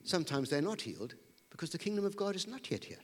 [0.04, 1.14] sometimes they're not healed?
[1.50, 2.98] Because the kingdom of God is not yet here.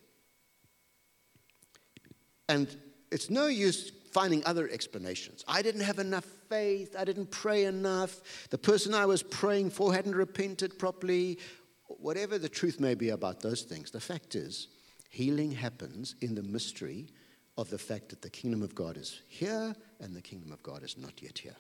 [2.49, 2.69] And
[3.11, 5.45] it's no use finding other explanations.
[5.49, 6.95] I didn't have enough faith.
[6.99, 8.49] I didn't pray enough.
[8.51, 11.39] The person I was praying for hadn't repented properly.
[11.87, 14.69] Whatever the truth may be about those things, the fact is,
[15.09, 17.09] healing happens in the mystery
[17.57, 20.83] of the fact that the kingdom of God is here and the kingdom of God
[20.83, 21.57] is not yet here.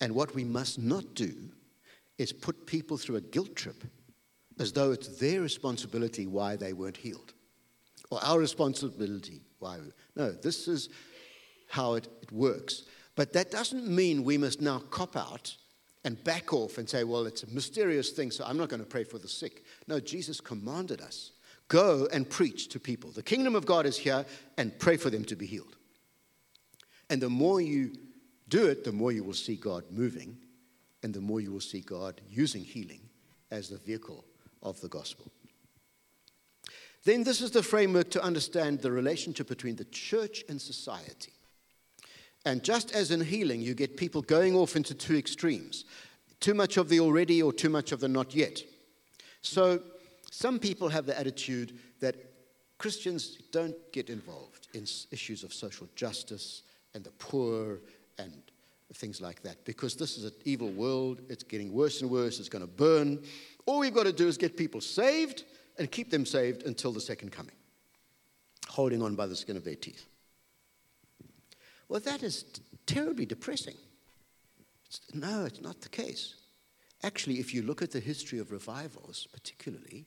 [0.00, 1.34] And what we must not do
[2.18, 3.84] is put people through a guilt trip
[4.58, 7.32] as though it's their responsibility why they weren't healed
[8.10, 9.78] or our responsibility why.
[10.16, 10.90] No, this is
[11.68, 12.84] how it, it works.
[13.16, 15.56] But that doesn't mean we must now cop out
[16.04, 18.86] and back off and say, well, it's a mysterious thing, so I'm not going to
[18.86, 19.64] pray for the sick.
[19.86, 21.32] No, Jesus commanded us
[21.68, 23.10] go and preach to people.
[23.10, 24.26] The kingdom of God is here
[24.58, 25.76] and pray for them to be healed.
[27.08, 27.94] And the more you
[28.48, 30.36] do it, the more you will see God moving,
[31.02, 33.00] and the more you will see God using healing
[33.50, 34.24] as the vehicle
[34.62, 35.30] of the gospel.
[37.04, 41.32] Then, this is the framework to understand the relationship between the church and society.
[42.44, 45.84] And just as in healing, you get people going off into two extremes
[46.42, 48.60] too much of the already or too much of the not yet.
[49.42, 49.80] So,
[50.30, 52.16] some people have the attitude that
[52.78, 54.82] Christians don't get involved in
[55.12, 56.62] issues of social justice
[56.94, 57.78] and the poor
[58.18, 58.42] and
[58.94, 61.20] things like that because this is an evil world.
[61.28, 62.38] It's getting worse and worse.
[62.38, 63.22] It's going to burn.
[63.66, 65.44] All we've got to do is get people saved
[65.78, 67.54] and keep them saved until the second coming,
[68.68, 70.06] holding on by the skin of their teeth.
[71.88, 72.44] Well, that is
[72.86, 73.76] terribly depressing.
[74.86, 76.34] It's, no, it's not the case.
[77.02, 80.06] Actually, if you look at the history of revivals, particularly,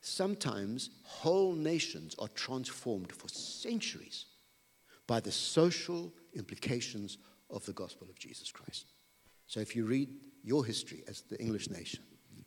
[0.00, 4.26] sometimes whole nations are transformed for centuries
[5.06, 7.18] by the social implications
[7.50, 8.92] of the gospel of Jesus Christ.
[9.46, 10.10] So if you read
[10.44, 12.02] your history as the English nation,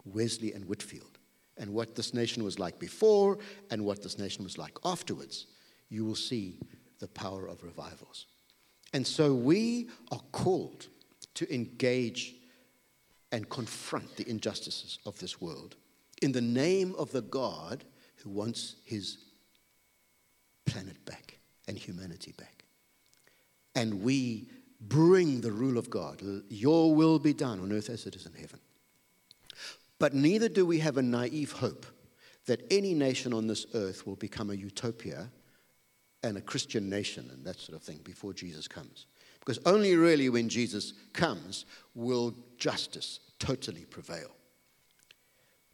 [0.05, 1.17] Wesley and Whitefield,
[1.57, 3.37] and what this nation was like before
[3.69, 5.47] and what this nation was like afterwards,
[5.89, 6.59] you will see
[6.99, 8.27] the power of revivals.
[8.93, 10.87] And so we are called
[11.35, 12.35] to engage
[13.31, 15.75] and confront the injustices of this world
[16.21, 17.83] in the name of the God
[18.17, 19.17] who wants his
[20.65, 22.65] planet back and humanity back.
[23.75, 24.49] And we
[24.81, 26.21] bring the rule of God.
[26.49, 28.59] Your will be done on earth as it is in heaven.
[29.99, 31.85] But neither do we have a naive hope
[32.47, 35.29] that any nation on this earth will become a utopia
[36.23, 39.05] and a Christian nation and that sort of thing before Jesus comes.
[39.39, 41.65] Because only really when Jesus comes
[41.95, 44.31] will justice totally prevail.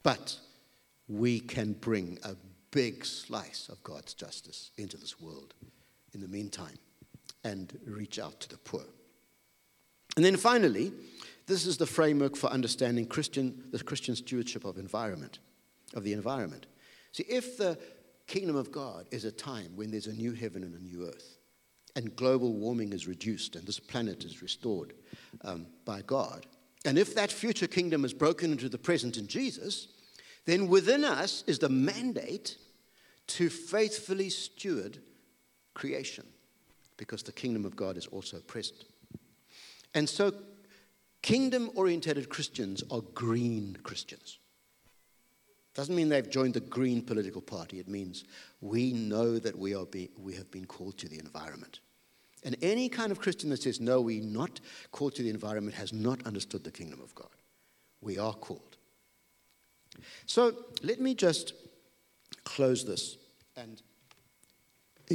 [0.03, 0.37] But
[1.07, 2.35] we can bring a
[2.71, 5.53] big slice of God's justice into this world
[6.13, 6.77] in the meantime
[7.43, 8.83] and reach out to the poor.
[10.17, 10.91] And then finally,
[11.45, 15.37] this is the framework for understanding Christian, the Christian stewardship of environment,
[15.93, 16.65] of the environment.
[17.11, 17.77] See, if the
[18.25, 21.37] kingdom of God is a time when there's a new heaven and a new earth,
[21.95, 24.93] and global warming is reduced and this planet is restored
[25.43, 26.47] um, by God,
[26.83, 29.87] and if that future kingdom is broken into the present in Jesus,
[30.45, 32.57] then within us is the mandate
[33.27, 34.97] to faithfully steward
[35.75, 36.25] creation
[36.97, 38.83] because the kingdom of God is also present.
[39.97, 40.31] And so,
[41.23, 44.37] kingdom oriented Christians are green Christians.
[45.73, 47.79] Doesn't mean they've joined the Green political party.
[47.79, 48.23] It means
[48.61, 51.79] we know that we, are be, we have been called to the environment.
[52.43, 54.59] And any kind of Christian that says, no, we're not
[54.91, 57.31] called to the environment has not understood the kingdom of God.
[57.99, 58.77] We are called.
[60.27, 61.53] So let me just
[62.43, 63.17] close this
[63.55, 63.81] and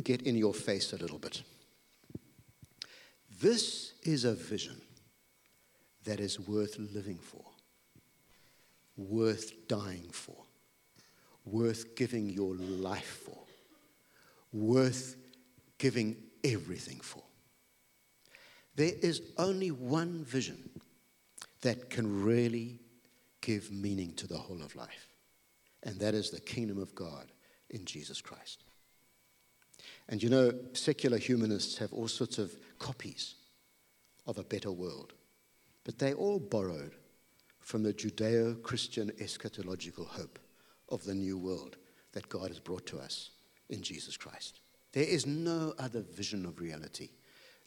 [0.02, 1.44] get in your face a little bit.
[3.42, 4.80] This is a vision
[6.04, 7.44] that is worth living for,
[8.96, 10.36] worth dying for,
[11.44, 13.38] worth giving your life for,
[14.52, 15.16] worth
[15.78, 16.14] giving
[16.44, 17.24] everything for.
[18.76, 20.70] There is only one vision
[21.62, 22.78] that can really
[23.40, 25.08] give meaning to the whole of life,
[25.82, 27.32] and that is the kingdom of God
[27.70, 28.62] in Jesus Christ.
[30.08, 33.36] And you know, secular humanists have all sorts of copies
[34.26, 35.14] of a better world,
[35.84, 36.96] but they all borrowed
[37.60, 40.40] from the Judeo Christian eschatological hope
[40.88, 41.76] of the new world
[42.12, 43.30] that God has brought to us
[43.70, 44.60] in Jesus Christ.
[44.92, 47.10] There is no other vision of reality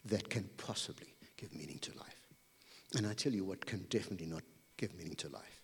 [0.04, 2.28] that can possibly give meaning to life.
[2.94, 4.44] And I tell you what can definitely not
[4.76, 5.62] give meaning to life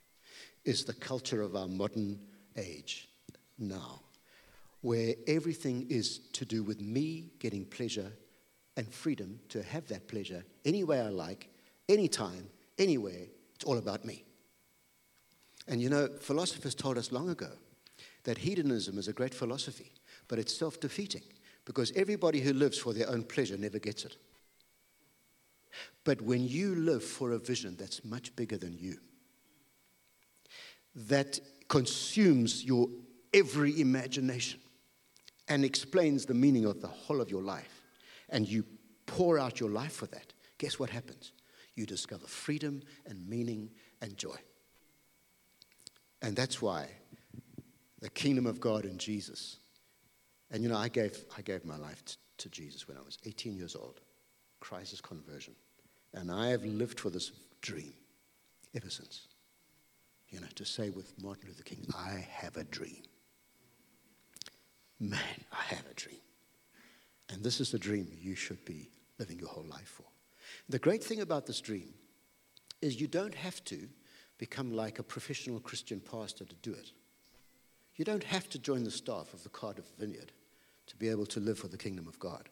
[0.64, 2.18] is the culture of our modern
[2.56, 3.08] age
[3.58, 4.00] now,
[4.80, 8.12] where everything is to do with me getting pleasure
[8.76, 11.48] and freedom to have that pleasure any way I like,
[11.88, 12.48] anytime,
[12.78, 13.26] anywhere.
[13.54, 14.24] It's all about me.
[15.68, 17.50] And you know, philosophers told us long ago
[18.24, 19.92] that hedonism is a great philosophy,
[20.28, 21.22] but it's self defeating
[21.64, 24.16] because everybody who lives for their own pleasure never gets it.
[26.04, 28.98] But when you live for a vision that's much bigger than you,
[30.94, 32.88] that consumes your
[33.32, 34.60] every imagination
[35.48, 37.71] and explains the meaning of the whole of your life,
[38.32, 38.64] and you
[39.06, 41.32] pour out your life for that, guess what happens?
[41.76, 43.70] You discover freedom and meaning
[44.00, 44.36] and joy.
[46.20, 46.88] And that's why
[48.00, 49.58] the kingdom of God in Jesus.
[50.50, 53.18] And you know, I gave, I gave my life to, to Jesus when I was
[53.24, 54.00] 18 years old,
[54.60, 55.54] crisis conversion.
[56.14, 57.94] And I have lived for this dream
[58.74, 59.28] ever since.
[60.30, 63.02] You know, to say with Martin Luther King, I have a dream.
[64.98, 65.20] Man,
[65.52, 66.20] I have a dream.
[67.30, 70.04] And this is the dream you should be living your whole life for.
[70.68, 71.94] The great thing about this dream
[72.80, 73.88] is you don't have to
[74.38, 76.92] become like a professional Christian pastor to do it.
[77.96, 80.32] You don't have to join the staff of the Cardiff Vineyard
[80.86, 82.48] to be able to live for the kingdom of God.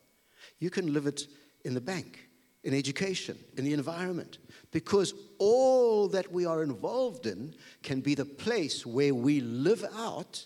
[0.58, 1.26] You can live it
[1.64, 2.30] in the bank
[2.62, 4.38] in education, in the environment,
[4.70, 10.44] because all that we are involved in can be the place where we live out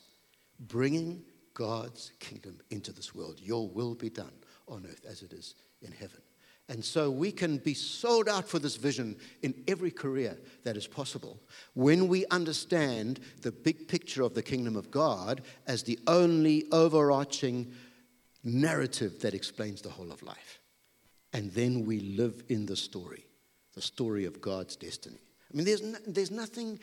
[0.61, 1.23] bringing
[1.55, 3.41] God's kingdom into this world.
[3.41, 4.33] Your will be done
[4.69, 6.21] on earth as it is in heaven.
[6.69, 10.87] And so we can be sold out for this vision in every career that is
[10.87, 11.39] possible
[11.75, 17.71] when we understand the big picture of the kingdom of God as the only overarching
[18.43, 20.61] narrative that explains the whole of life.
[21.35, 23.27] And then we live in the story,
[23.75, 25.19] the story of God's destiny.
[25.53, 26.79] I mean, there's, no, there's nothing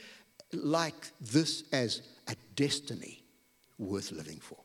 [0.53, 3.20] like this as a destiny
[3.82, 4.57] worth living for.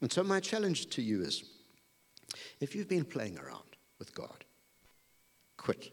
[0.00, 1.44] And so, my challenge to you is
[2.60, 4.44] if you've been playing around with God,
[5.56, 5.92] quit.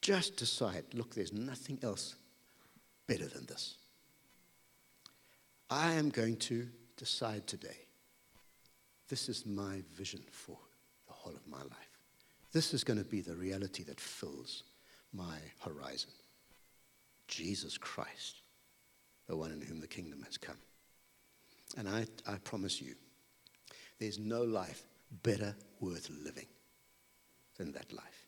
[0.00, 2.16] Just decide look, there's nothing else
[3.06, 3.76] better than this.
[5.70, 6.66] I am going to
[6.96, 7.76] decide today
[9.08, 10.56] this is my vision for
[11.06, 11.98] the whole of my life.
[12.52, 14.64] This is going to be the reality that fills
[15.12, 16.10] my horizon.
[17.26, 18.42] Jesus Christ,
[19.28, 20.56] the one in whom the kingdom has come.
[21.76, 22.94] And I, I promise you,
[24.00, 24.84] there's no life
[25.22, 26.46] better worth living
[27.56, 28.27] than that life.